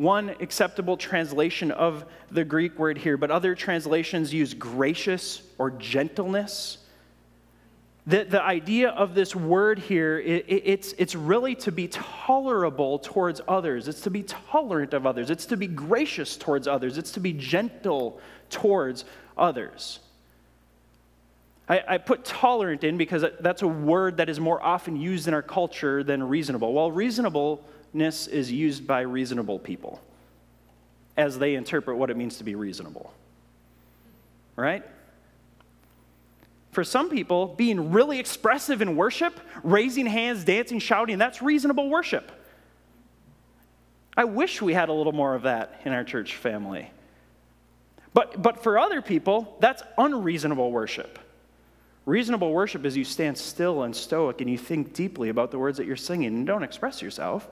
[0.00, 6.78] one acceptable translation of the Greek word here, but other translations use gracious or gentleness.
[8.10, 12.98] The, the idea of this word here, it, it, it's, it's really to be tolerable
[12.98, 13.86] towards others.
[13.86, 15.30] It's to be tolerant of others.
[15.30, 16.98] It's to be gracious towards others.
[16.98, 19.04] It's to be gentle towards
[19.38, 20.00] others.
[21.68, 25.34] I, I put tolerant in because that's a word that is more often used in
[25.34, 26.72] our culture than reasonable.
[26.72, 30.00] Well, reasonableness is used by reasonable people
[31.16, 33.14] as they interpret what it means to be reasonable.
[34.56, 34.84] Right?
[36.70, 42.30] For some people, being really expressive in worship, raising hands, dancing, shouting, that's reasonable worship.
[44.16, 46.90] I wish we had a little more of that in our church family.
[48.12, 51.18] But, but for other people, that's unreasonable worship.
[52.06, 55.78] Reasonable worship is you stand still and stoic and you think deeply about the words
[55.78, 57.48] that you're singing and don't express yourself.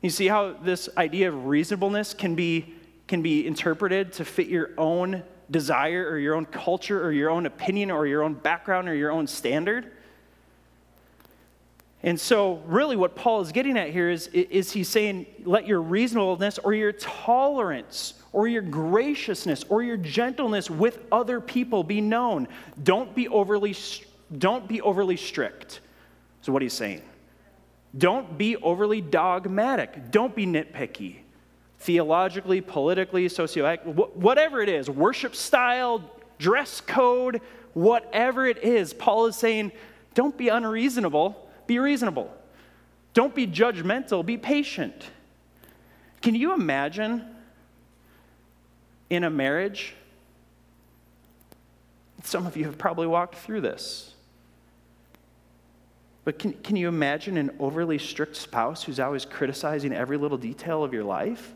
[0.00, 2.74] You see how this idea of reasonableness can be,
[3.06, 7.46] can be interpreted to fit your own desire or your own culture or your own
[7.46, 9.92] opinion or your own background or your own standard?
[12.02, 15.82] And so, really, what Paul is getting at here is, is he's saying, let your
[15.82, 22.48] reasonableness or your tolerance or your graciousness or your gentleness with other people be known.
[22.82, 23.76] Don't be overly,
[24.38, 25.80] don't be overly strict.
[26.40, 27.02] So, what he's saying.
[27.96, 30.10] Don't be overly dogmatic.
[30.10, 31.16] Don't be nitpicky.
[31.80, 36.02] Theologically, politically, socioeconomically, whatever it is, worship style,
[36.38, 37.40] dress code,
[37.74, 39.72] whatever it is, Paul is saying,
[40.14, 42.30] don't be unreasonable, be reasonable.
[43.14, 45.06] Don't be judgmental, be patient.
[46.22, 47.24] Can you imagine
[49.08, 49.94] in a marriage?
[52.22, 54.14] Some of you have probably walked through this.
[56.24, 60.84] But can, can you imagine an overly strict spouse who's always criticizing every little detail
[60.84, 61.54] of your life?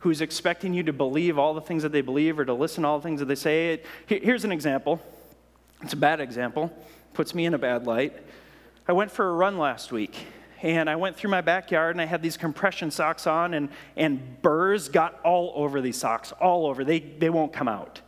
[0.00, 2.88] Who's expecting you to believe all the things that they believe or to listen to
[2.88, 3.82] all the things that they say.
[4.06, 5.00] Here's an example.
[5.82, 6.72] It's a bad example,
[7.14, 8.14] puts me in a bad light.
[8.88, 10.16] I went for a run last week,
[10.62, 14.40] and I went through my backyard and I had these compression socks on, and, and
[14.42, 16.84] burrs got all over these socks, all over.
[16.84, 18.00] They, they won't come out.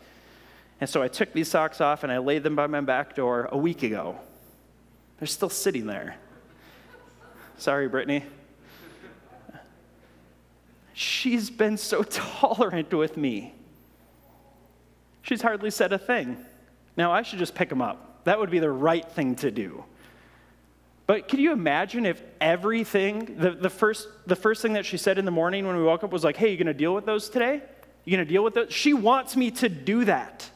[0.80, 3.48] And so I took these socks off and I laid them by my back door
[3.50, 4.18] a week ago.
[5.18, 6.16] They're still sitting there.
[7.58, 8.24] Sorry, Brittany.
[10.98, 12.02] She's been so
[12.42, 13.54] tolerant with me.
[15.22, 16.36] She's hardly said a thing.
[16.96, 18.24] Now, I should just pick him up.
[18.24, 19.84] That would be the right thing to do.
[21.06, 25.18] But can you imagine if everything, the, the, first, the first thing that she said
[25.18, 27.28] in the morning when we woke up was like, hey, you gonna deal with those
[27.28, 27.62] today?
[28.04, 28.72] You gonna deal with those?
[28.74, 30.50] She wants me to do that.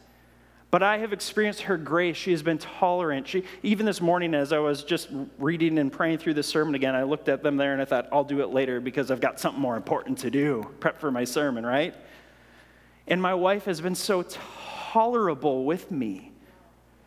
[0.73, 2.17] But I have experienced her grace.
[2.17, 3.29] She has been tolerant.
[3.29, 6.95] She, even this morning, as I was just reading and praying through the sermon again,
[6.95, 9.39] I looked at them there and I thought, I'll do it later because I've got
[9.39, 10.67] something more important to do.
[10.81, 11.95] Prep for my sermon, right?
[13.07, 14.25] And my wife has been so
[14.93, 16.33] tolerable with me.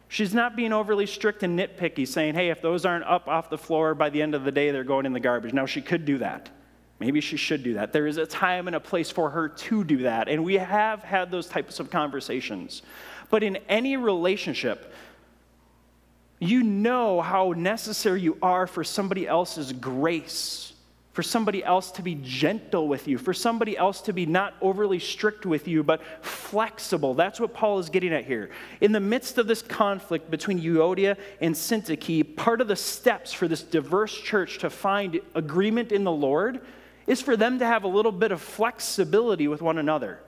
[0.09, 3.57] She's not being overly strict and nitpicky, saying, hey, if those aren't up off the
[3.57, 5.53] floor by the end of the day, they're going in the garbage.
[5.53, 6.51] Now, she could do that.
[6.99, 7.91] Maybe she should do that.
[7.91, 10.29] There is a time and a place for her to do that.
[10.29, 12.83] And we have had those types of conversations.
[13.29, 14.93] But in any relationship,
[16.39, 20.73] you know how necessary you are for somebody else's grace
[21.15, 24.99] for somebody else to be gentle with you, for somebody else to be not overly
[24.99, 27.13] strict with you, but flexible.
[27.13, 28.49] That's what Paul is getting at here.
[28.81, 33.47] In the midst of this conflict between Euodia and Syntyche, part of the steps for
[33.47, 36.59] this diverse church to find agreement in the Lord
[37.07, 40.19] is for them to have a little bit of flexibility with one another.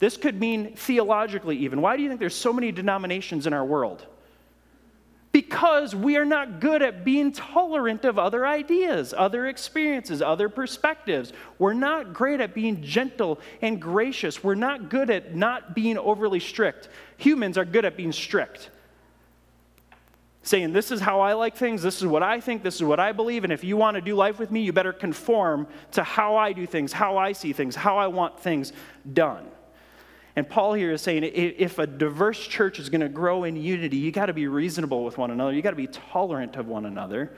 [0.00, 1.80] This could mean theologically, even.
[1.80, 4.06] Why do you think there's so many denominations in our world?
[5.32, 11.32] because we are not good at being tolerant of other ideas, other experiences, other perspectives.
[11.58, 14.42] We're not great at being gentle and gracious.
[14.42, 16.88] We're not good at not being overly strict.
[17.18, 18.70] Humans are good at being strict.
[20.42, 22.98] Saying, This is how I like things, this is what I think, this is what
[22.98, 26.02] I believe, and if you want to do life with me, you better conform to
[26.02, 28.72] how I do things, how I see things, how I want things
[29.12, 29.46] done.
[30.36, 33.96] And Paul here is saying if a diverse church is going to grow in unity,
[33.96, 35.52] you got to be reasonable with one another.
[35.52, 37.32] You got to be tolerant of one another.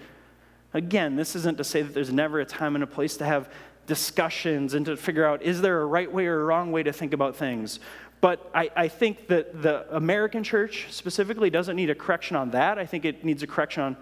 [0.75, 3.51] Again, this isn't to say that there's never a time and a place to have
[3.87, 6.93] discussions and to figure out is there a right way or a wrong way to
[6.93, 7.81] think about things.
[8.21, 12.79] But I, I think that the American church specifically doesn't need a correction on that.
[12.79, 13.97] I think it needs a correction on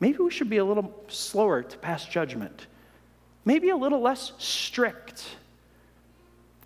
[0.00, 2.66] maybe we should be a little slower to pass judgment,
[3.44, 5.36] maybe a little less strict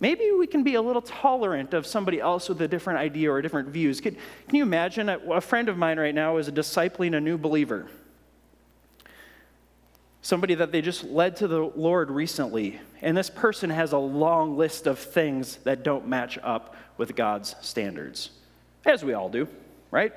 [0.03, 3.41] Maybe we can be a little tolerant of somebody else with a different idea or
[3.41, 4.01] different views.
[4.01, 4.17] Can,
[4.51, 5.07] you imagine?
[5.07, 7.87] A, a friend of mine right now is discipling a new believer.
[10.21, 12.81] Somebody that they just led to the Lord recently.
[13.01, 17.55] And this person has a long list of things that don't match up with God's
[17.61, 18.31] standards,
[18.85, 19.47] as we all do,
[19.89, 20.11] right?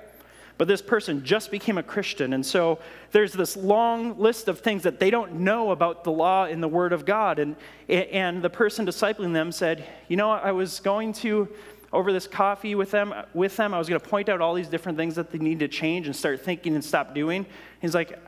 [0.59, 2.33] But this person just became a Christian.
[2.33, 2.79] And so
[3.13, 6.69] there's this long list of things that they don't know about the law in the
[6.69, 7.39] Word of God.
[7.39, 7.57] And,
[7.89, 11.49] and the person discipling them said, You know, I was going to,
[11.93, 14.69] over this coffee with them, with them, I was going to point out all these
[14.69, 17.45] different things that they need to change and start thinking and stop doing.
[17.81, 18.19] He's like,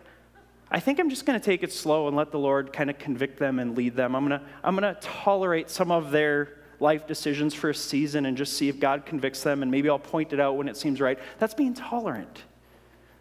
[0.70, 2.98] I think I'm just going to take it slow and let the Lord kind of
[2.98, 4.14] convict them and lead them.
[4.14, 8.26] I'm going to, I'm going to tolerate some of their life decisions for a season
[8.26, 10.76] and just see if God convicts them, and maybe I'll point it out when it
[10.76, 11.18] seems right.
[11.38, 12.44] That's being tolerant.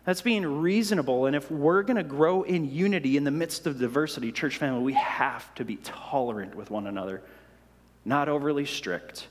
[0.06, 1.26] That's being reasonable.
[1.26, 4.82] And if we're going to grow in unity in the midst of diversity, church family,
[4.82, 7.24] we have to be tolerant with one another,
[8.06, 9.28] not overly strict,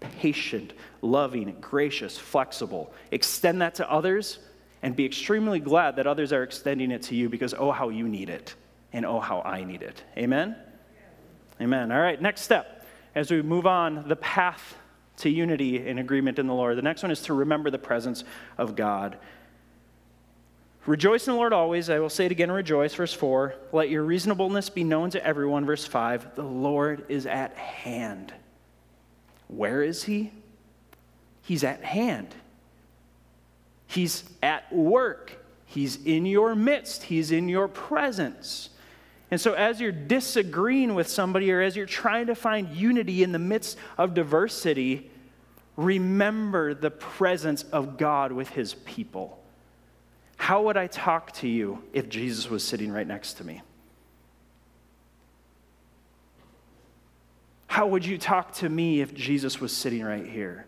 [0.00, 2.92] patient, loving, gracious, flexible.
[3.10, 4.38] Extend that to others
[4.82, 8.06] and be extremely glad that others are extending it to you because, oh, how you
[8.06, 8.54] need it,
[8.92, 10.02] and oh, how I need it.
[10.16, 10.56] Amen?
[11.60, 11.90] Amen.
[11.90, 12.77] All right, next step
[13.14, 14.76] as we move on the path
[15.18, 16.76] to unity and agreement in the Lord.
[16.76, 18.24] The next one is to remember the presence
[18.56, 19.18] of God.
[20.86, 21.90] Rejoice in the Lord always.
[21.90, 22.94] I will say it again, rejoice.
[22.94, 23.54] Verse 4.
[23.72, 25.66] Let your reasonableness be known to everyone.
[25.66, 26.34] Verse 5.
[26.34, 28.32] The Lord is at hand.
[29.48, 30.32] Where is he?
[31.42, 32.34] He's at hand.
[33.86, 35.44] He's at work.
[35.66, 37.04] He's in your midst.
[37.04, 38.70] He's in your presence.
[39.30, 43.32] And so, as you're disagreeing with somebody or as you're trying to find unity in
[43.32, 45.10] the midst of diversity,
[45.76, 49.38] remember the presence of God with his people.
[50.38, 53.60] How would I talk to you if Jesus was sitting right next to me?
[57.66, 60.66] How would you talk to me if Jesus was sitting right here?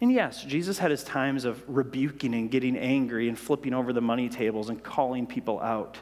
[0.00, 4.00] And yes, Jesus had his times of rebuking and getting angry and flipping over the
[4.00, 5.98] money tables and calling people out.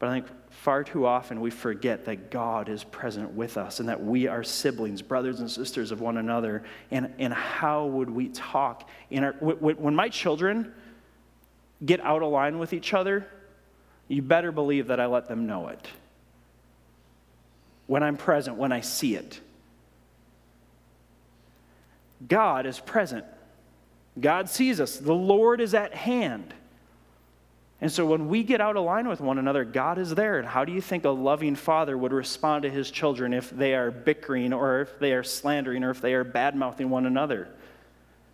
[0.00, 3.88] But I think far too often we forget that God is present with us and
[3.90, 6.64] that we are siblings, brothers and sisters of one another.
[6.90, 8.88] And, and how would we talk?
[9.10, 10.72] In our, when my children
[11.84, 13.28] get out of line with each other,
[14.08, 15.86] you better believe that I let them know it.
[17.86, 19.38] When I'm present, when I see it.
[22.26, 23.26] God is present.
[24.18, 24.96] God sees us.
[24.96, 26.54] The Lord is at hand.
[27.80, 30.38] And so when we get out of line with one another, God is there.
[30.38, 33.74] And how do you think a loving father would respond to his children if they
[33.74, 37.48] are bickering or if they are slandering or if they are bad mouthing one another?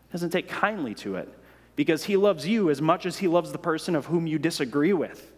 [0.08, 1.32] He doesn't take kindly to it
[1.76, 4.92] because he loves you as much as he loves the person of whom you disagree
[4.92, 5.32] with.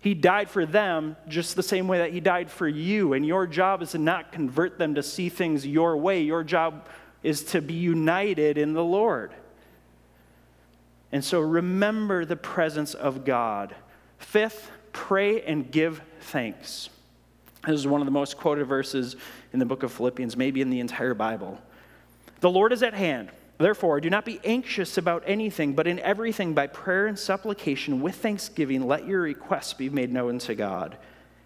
[0.00, 3.12] He died for them just the same way that he died for you.
[3.14, 6.20] And your job is to not convert them to see things your way.
[6.22, 6.88] Your job
[7.22, 9.32] is to be united in the Lord.
[11.12, 13.74] And so remember the presence of God.
[14.18, 16.88] Fifth, pray and give thanks.
[17.66, 19.14] This is one of the most quoted verses
[19.52, 21.60] in the book of Philippians, maybe in the entire Bible.
[22.40, 23.30] The Lord is at hand.
[23.58, 28.16] Therefore, do not be anxious about anything, but in everything, by prayer and supplication, with
[28.16, 30.96] thanksgiving, let your requests be made known to God.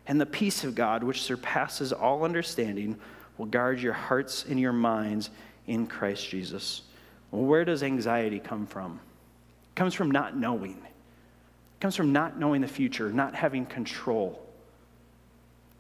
[0.07, 2.97] And the peace of God, which surpasses all understanding,
[3.37, 5.29] will guard your hearts and your minds
[5.67, 6.83] in Christ Jesus.
[7.31, 9.01] Well, where does anxiety come from?
[9.77, 10.79] Comes from not knowing.
[10.79, 14.43] It comes from not knowing the future, not having control.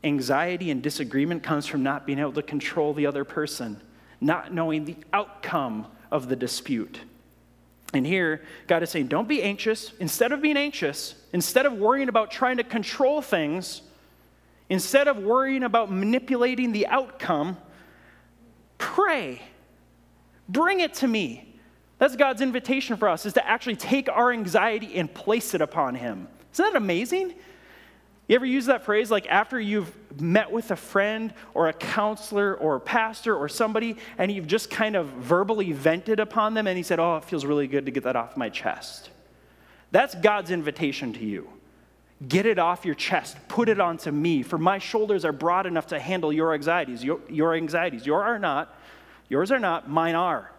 [0.05, 3.81] Anxiety and disagreement comes from not being able to control the other person,
[4.21, 7.01] not knowing the outcome of the dispute.
[7.95, 9.93] And here, God is saying, don't be anxious.
[9.99, 13.83] Instead of being anxious, instead of worrying about trying to control things,
[14.69, 17.57] instead of worrying about manipulating the outcome,
[18.77, 19.43] pray.
[20.49, 21.46] Bring it to me.
[21.99, 25.95] That's God's invitation for us is to actually take our anxiety and place it upon
[25.95, 26.29] him.
[26.53, 27.35] Isn't that amazing?
[28.29, 32.55] You ever use that phrase like after you've met with a friend or a counselor
[32.57, 36.77] or a pastor or somebody and you've just kind of verbally vented upon them and
[36.77, 39.11] he said, Oh, it feels really good to get that off my chest.
[39.93, 41.49] That's God's invitation to you.
[42.27, 43.37] Get it off your chest.
[43.47, 47.05] Put it onto me, for my shoulders are broad enough to handle your anxieties.
[47.05, 48.07] Your, your anxieties.
[48.07, 48.75] Yours are not.
[49.29, 49.89] Yours are not.
[49.89, 50.51] Mine are.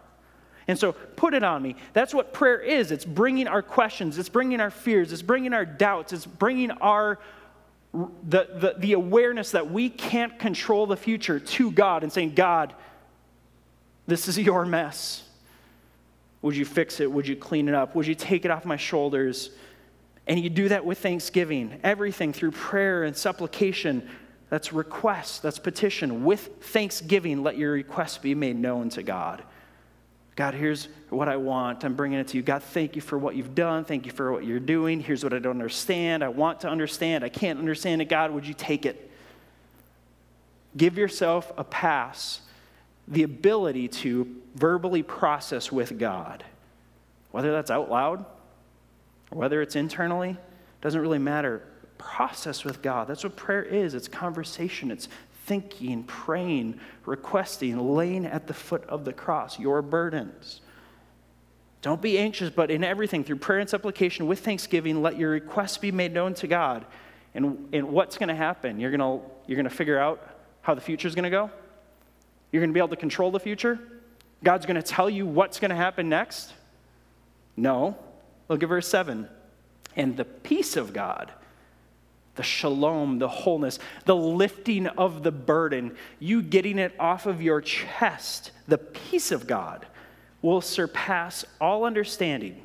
[0.67, 1.75] And so put it on me.
[1.93, 2.91] That's what prayer is.
[2.91, 7.19] It's bringing our questions, it's bringing our fears, it's bringing our doubts, it's bringing our
[7.93, 12.73] the, the, the awareness that we can't control the future to God and saying, God,
[14.05, 15.23] this is your mess.
[16.41, 17.11] Would you fix it?
[17.11, 17.95] Would you clean it up?
[17.95, 19.51] Would you take it off my shoulders?
[20.27, 24.07] And you do that with thanksgiving, everything through prayer and supplication.
[24.49, 26.23] That's request, that's petition.
[26.23, 29.43] With thanksgiving, let your request be made known to God.
[30.37, 31.83] God, here's what I want.
[31.83, 32.43] I'm bringing it to you.
[32.43, 33.83] God, thank you for what you've done.
[33.83, 34.99] Thank you for what you're doing.
[34.99, 36.23] Here's what I don't understand.
[36.23, 37.23] I want to understand.
[37.23, 38.05] I can't understand it.
[38.05, 39.09] God, would you take it?
[40.77, 42.41] Give yourself a pass,
[43.07, 46.43] the ability to verbally process with God,
[47.31, 48.23] whether that's out loud
[49.31, 50.37] or whether it's internally,
[50.81, 51.63] doesn't really matter.
[51.97, 53.07] Process with God.
[53.07, 53.95] That's what prayer is.
[53.95, 55.09] It's conversation, it's
[55.47, 60.61] thinking, praying, requesting, laying at the foot of the cross your burdens.
[61.81, 65.77] Don't be anxious, but in everything, through prayer and supplication with thanksgiving, let your requests
[65.77, 66.85] be made known to God.
[67.33, 68.79] And, and what's going to happen?
[68.79, 70.21] You're going you're going to figure out
[70.61, 71.49] how the future is going to go?
[72.51, 73.79] You're going to be able to control the future?
[74.43, 76.51] God's going to tell you what's going to happen next?
[77.55, 77.97] No.
[78.49, 79.29] Look at verse 7.
[79.95, 81.31] And the peace of God
[82.37, 87.59] the shalom, the wholeness, the lifting of the burden, you getting it off of your
[87.59, 89.85] chest, the peace of God
[90.41, 92.61] will surpass all understanding.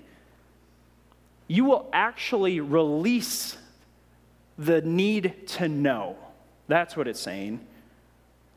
[1.48, 3.56] You will actually release
[4.56, 6.16] the need to know.
[6.68, 7.66] That's what it's saying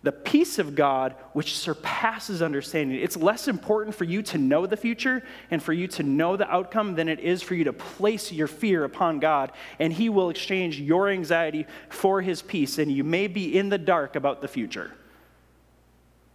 [0.06, 2.99] the peace of God, which surpasses understanding.
[2.99, 6.47] It's less important for you to know the future and for you to know the
[6.47, 10.30] outcome than it is for you to place your fear upon God, and He will
[10.30, 12.78] exchange your anxiety for His peace.
[12.78, 14.91] And you may be in the dark about the future,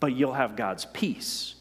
[0.00, 1.54] but you'll have God's peace.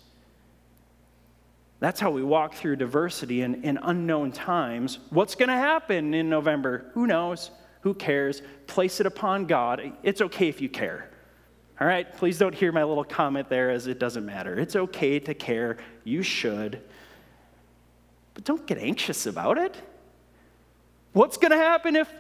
[1.79, 4.97] That's how we walk through diversity in, in unknown times.
[5.11, 6.89] What's going to happen in November?
[6.95, 7.51] Who knows?
[7.81, 8.41] Who cares?
[8.65, 9.93] Place it upon God.
[10.01, 11.08] It's okay if you care.
[11.79, 14.59] All right, please don't hear my little comment there as it doesn't matter.
[14.59, 15.77] It's okay to care.
[16.03, 16.81] You should.
[18.33, 19.75] But don't get anxious about it.
[21.13, 22.11] What's going to happen if.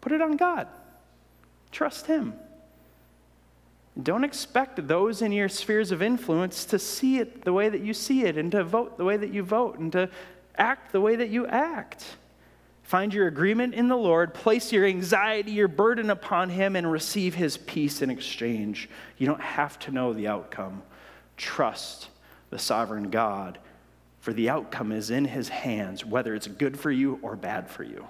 [0.00, 0.68] Put it on God.
[1.72, 2.34] Trust Him.
[4.00, 7.92] Don't expect those in your spheres of influence to see it the way that you
[7.92, 10.08] see it and to vote the way that you vote and to
[10.56, 12.04] act the way that you act.
[12.82, 17.34] Find your agreement in the Lord, place your anxiety, your burden upon Him, and receive
[17.34, 18.88] His peace in exchange.
[19.18, 20.82] You don't have to know the outcome.
[21.36, 22.08] Trust
[22.50, 23.58] the sovereign God,
[24.20, 27.84] for the outcome is in His hands, whether it's good for you or bad for
[27.84, 28.06] you.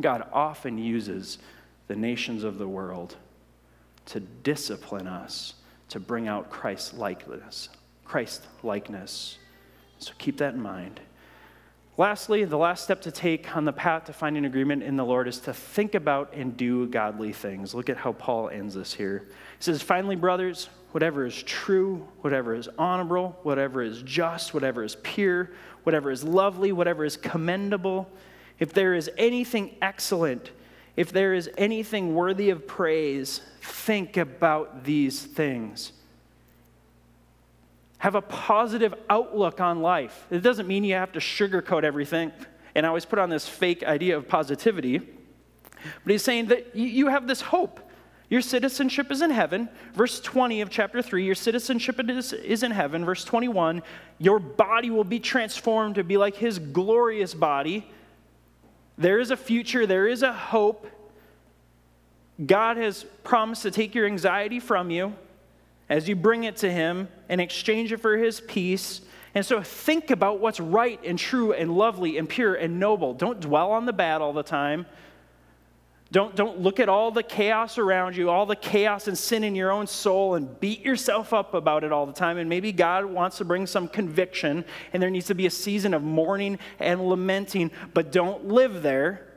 [0.00, 1.38] God often uses
[1.88, 3.16] the nations of the world
[4.06, 5.54] to discipline us
[5.88, 7.68] to bring out Christ likeness.
[8.04, 9.38] Christ likeness.
[9.98, 11.00] So keep that in mind.
[11.98, 15.26] Lastly, the last step to take on the path to finding agreement in the Lord
[15.26, 17.74] is to think about and do godly things.
[17.74, 19.24] Look at how Paul ends this here.
[19.26, 24.96] He says, Finally, brothers, whatever is true, whatever is honorable, whatever is just, whatever is
[25.02, 25.50] pure,
[25.82, 28.08] whatever is lovely, whatever is commendable,
[28.60, 30.52] if there is anything excellent,
[30.94, 35.92] if there is anything worthy of praise, think about these things.
[37.98, 40.26] Have a positive outlook on life.
[40.30, 42.32] It doesn't mean you have to sugarcoat everything
[42.78, 44.98] and I always put on this fake idea of positivity.
[44.98, 47.80] But he's saying that you have this hope.
[48.30, 49.68] Your citizenship is in heaven.
[49.94, 53.04] Verse 20 of chapter 3, your citizenship is, is in heaven.
[53.04, 53.82] Verse 21,
[54.18, 57.84] your body will be transformed to be like his glorious body.
[58.96, 60.86] There is a future, there is a hope.
[62.46, 65.14] God has promised to take your anxiety from you
[65.88, 69.00] as you bring it to Him and exchange it for His peace.
[69.34, 73.14] And so think about what's right and true and lovely and pure and noble.
[73.14, 74.86] Don't dwell on the bad all the time.
[76.10, 79.54] Don't, don't look at all the chaos around you, all the chaos and sin in
[79.54, 82.38] your own soul, and beat yourself up about it all the time.
[82.38, 84.64] And maybe God wants to bring some conviction,
[84.94, 89.27] and there needs to be a season of mourning and lamenting, but don't live there.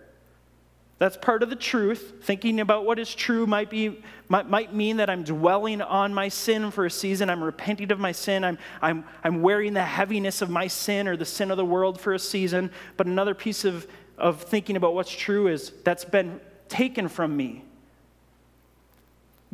[1.02, 2.14] That's part of the truth.
[2.22, 6.28] Thinking about what is true might, be, might, might mean that I'm dwelling on my
[6.28, 7.28] sin for a season.
[7.28, 8.44] I'm repenting of my sin.
[8.44, 12.00] I'm, I'm, I'm wearing the heaviness of my sin or the sin of the world
[12.00, 12.70] for a season.
[12.98, 16.40] But another piece of, of thinking about what's true is that's been
[16.70, 17.64] taken from me.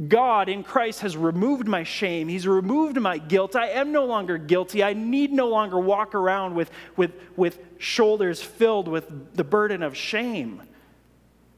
[0.06, 2.28] God in Christ has removed my shame.
[2.28, 3.56] He's removed my guilt.
[3.56, 4.84] I am no longer guilty.
[4.84, 9.96] I need no longer walk around with, with, with shoulders filled with the burden of
[9.96, 10.62] shame.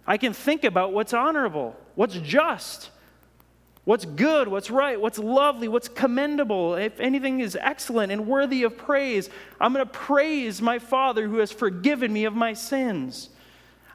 [0.05, 2.89] I can think about what's honorable, what's just,
[3.85, 6.75] what's good, what's right, what's lovely, what's commendable.
[6.75, 9.29] If anything is excellent and worthy of praise,
[9.59, 13.29] I'm going to praise my Father who has forgiven me of my sins.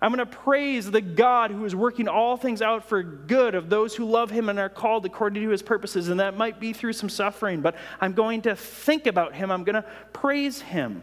[0.03, 3.71] I'm going to praise the God who is working all things out for good of
[3.71, 6.09] those who love him and are called according to his purposes.
[6.11, 9.51] And that might be through some suffering, but I'm going to think about him.
[9.51, 11.03] I'm going to praise him.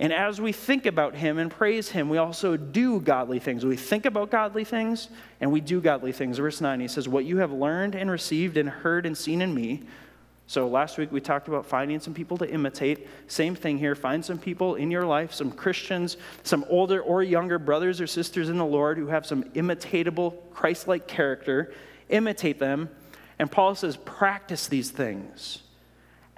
[0.00, 3.66] And as we think about him and praise him, we also do godly things.
[3.66, 5.10] We think about godly things
[5.42, 6.38] and we do godly things.
[6.38, 9.52] Verse 9, he says, What you have learned and received and heard and seen in
[9.52, 9.82] me.
[10.46, 13.06] So last week we talked about finding some people to imitate.
[13.28, 13.94] Same thing here.
[13.94, 18.48] Find some people in your life, some Christians, some older or younger brothers or sisters
[18.48, 21.74] in the Lord who have some imitatable, Christ like character.
[22.08, 22.88] Imitate them.
[23.38, 25.62] And Paul says, Practice these things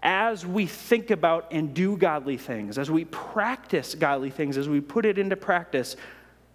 [0.03, 4.80] as we think about and do godly things, as we practice godly things, as we
[4.80, 5.96] put it into practice,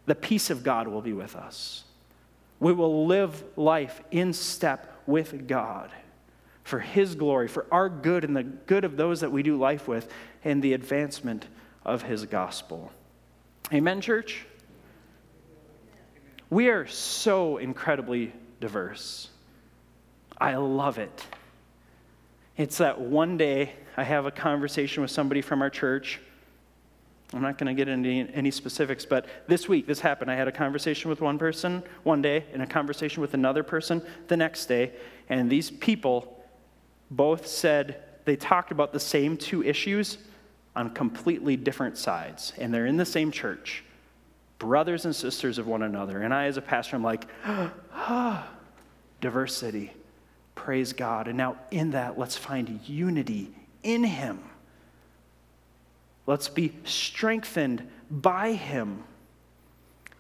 [0.06, 1.84] the peace of God will be with us.
[2.60, 5.92] We will live life in step with God
[6.64, 9.88] for His glory, for our good and the good of those that we do life
[9.88, 10.12] with,
[10.44, 11.48] and the advancement
[11.86, 12.92] of His gospel.
[13.74, 14.46] Amen, church?
[16.50, 19.30] We are so incredibly diverse.
[20.38, 21.26] I love it.
[22.58, 26.20] It's that one day I have a conversation with somebody from our church.
[27.34, 30.32] I'm not going to get into any specifics, but this week this happened.
[30.32, 34.02] I had a conversation with one person one day and a conversation with another person
[34.28, 34.94] the next day.
[35.30, 36.44] And these people
[37.12, 40.18] both said they talked about the same two issues
[40.76, 42.54] on completely different sides.
[42.58, 43.84] And they're in the same church,
[44.58, 46.22] brothers and sisters of one another.
[46.22, 48.48] And I, as a pastor, I'm like, ah,
[49.22, 49.92] diversity.
[50.58, 51.28] Praise God.
[51.28, 53.52] And now, in that, let's find unity
[53.84, 54.40] in Him.
[56.26, 59.04] Let's be strengthened by Him.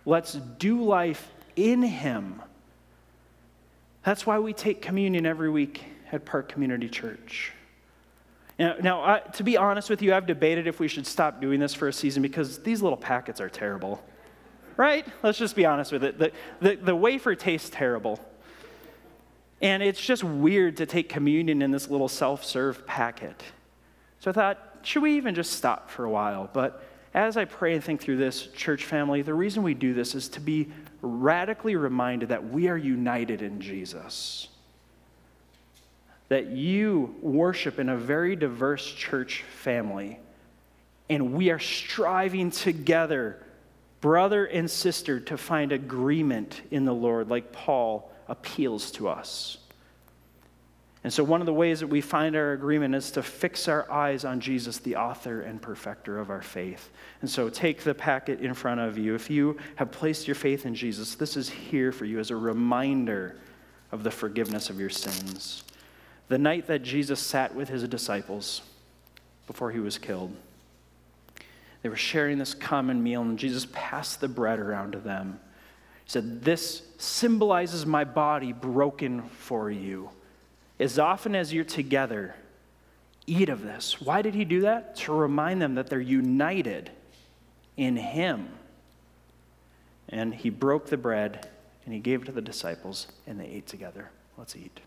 [0.05, 2.41] Let's do life in Him.
[4.03, 7.51] That's why we take communion every week at Park Community Church.
[8.59, 11.59] Now, now I, to be honest with you, I've debated if we should stop doing
[11.59, 14.01] this for a season because these little packets are terrible.
[14.77, 15.05] Right?
[15.23, 16.19] Let's just be honest with it.
[16.19, 16.31] The,
[16.61, 18.19] the, the wafer tastes terrible.
[19.61, 23.43] And it's just weird to take communion in this little self serve packet.
[24.19, 26.49] So I thought, should we even just stop for a while?
[26.51, 26.83] But
[27.13, 30.29] as I pray and think through this, church family, the reason we do this is
[30.29, 30.69] to be
[31.01, 34.49] radically reminded that we are united in Jesus.
[36.29, 40.19] That you worship in a very diverse church family,
[41.09, 43.41] And we are striving together,
[44.01, 49.57] brother and sister, to find agreement in the Lord, like Paul appeals to us.
[51.03, 53.89] And so, one of the ways that we find our agreement is to fix our
[53.89, 56.89] eyes on Jesus, the author and perfecter of our faith.
[57.21, 59.15] And so, take the packet in front of you.
[59.15, 62.35] If you have placed your faith in Jesus, this is here for you as a
[62.35, 63.37] reminder
[63.91, 65.63] of the forgiveness of your sins.
[66.27, 68.61] The night that Jesus sat with his disciples
[69.45, 70.35] before he was killed,
[71.83, 75.39] they were sharing this common meal, and Jesus passed the bread around to them.
[76.07, 80.09] Said, This symbolizes my body broken for you.
[80.79, 82.35] As often as you're together,
[83.25, 83.99] eat of this.
[84.01, 84.95] Why did he do that?
[84.97, 86.91] To remind them that they're united
[87.75, 88.49] in him.
[90.09, 91.49] And he broke the bread
[91.85, 94.09] and he gave it to the disciples, and they ate together.
[94.37, 94.81] Let's eat.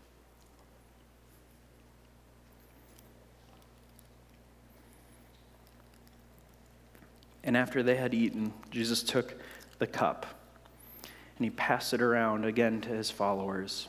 [7.43, 9.33] And after they had eaten, Jesus took
[9.79, 10.27] the cup
[11.41, 13.87] and he passed it around again to his followers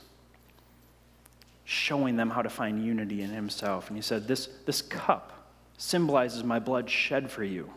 [1.64, 3.88] showing them how to find unity in himself.
[3.88, 7.70] And he said, This, this cup symbolizes my blood shed for you.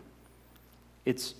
[1.03, 1.36] It's,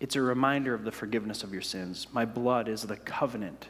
[0.00, 2.08] it's a reminder of the forgiveness of your sins.
[2.12, 3.68] My blood is the covenant,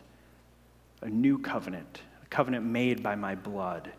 [1.03, 3.93] a new covenant, a covenant made by my blood,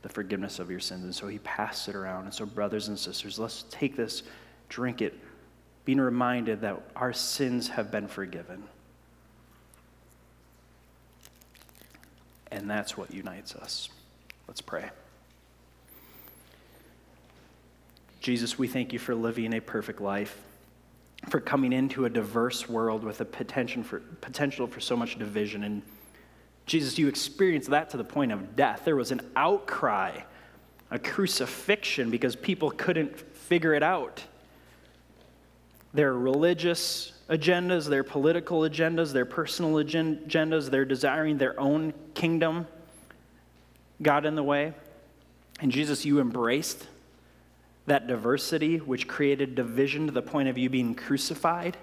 [0.00, 1.04] the forgiveness of your sins.
[1.04, 2.24] And so he passed it around.
[2.24, 4.22] And so, brothers and sisters, let's take this,
[4.70, 5.20] drink it,
[5.86, 8.64] being reminded that our sins have been forgiven.
[12.50, 13.88] And that's what unites us.
[14.48, 14.90] Let's pray.
[18.20, 20.36] Jesus, we thank you for living a perfect life,
[21.28, 25.62] for coming into a diverse world with a potential for, potential for so much division.
[25.62, 25.82] And
[26.66, 28.82] Jesus, you experienced that to the point of death.
[28.84, 30.22] There was an outcry,
[30.90, 34.24] a crucifixion, because people couldn't figure it out.
[35.94, 42.66] Their religious agendas, their political agendas, their personal agendas, they're desiring their own kingdom
[44.02, 44.74] got in the way.
[45.60, 46.86] And Jesus, you embraced
[47.86, 51.76] that diversity, which created division to the point of you being crucified,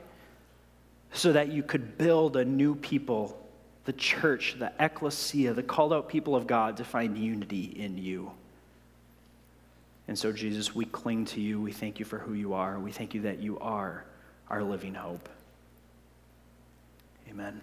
[1.12, 3.40] so that you could build a new people,
[3.86, 8.32] the church, the ecclesia, the called out people of God to find unity in you.
[10.08, 11.62] And so, Jesus, we cling to you.
[11.62, 12.78] We thank you for who you are.
[12.78, 14.06] We thank you that you are
[14.50, 15.30] our living hope.
[17.30, 17.62] Amen.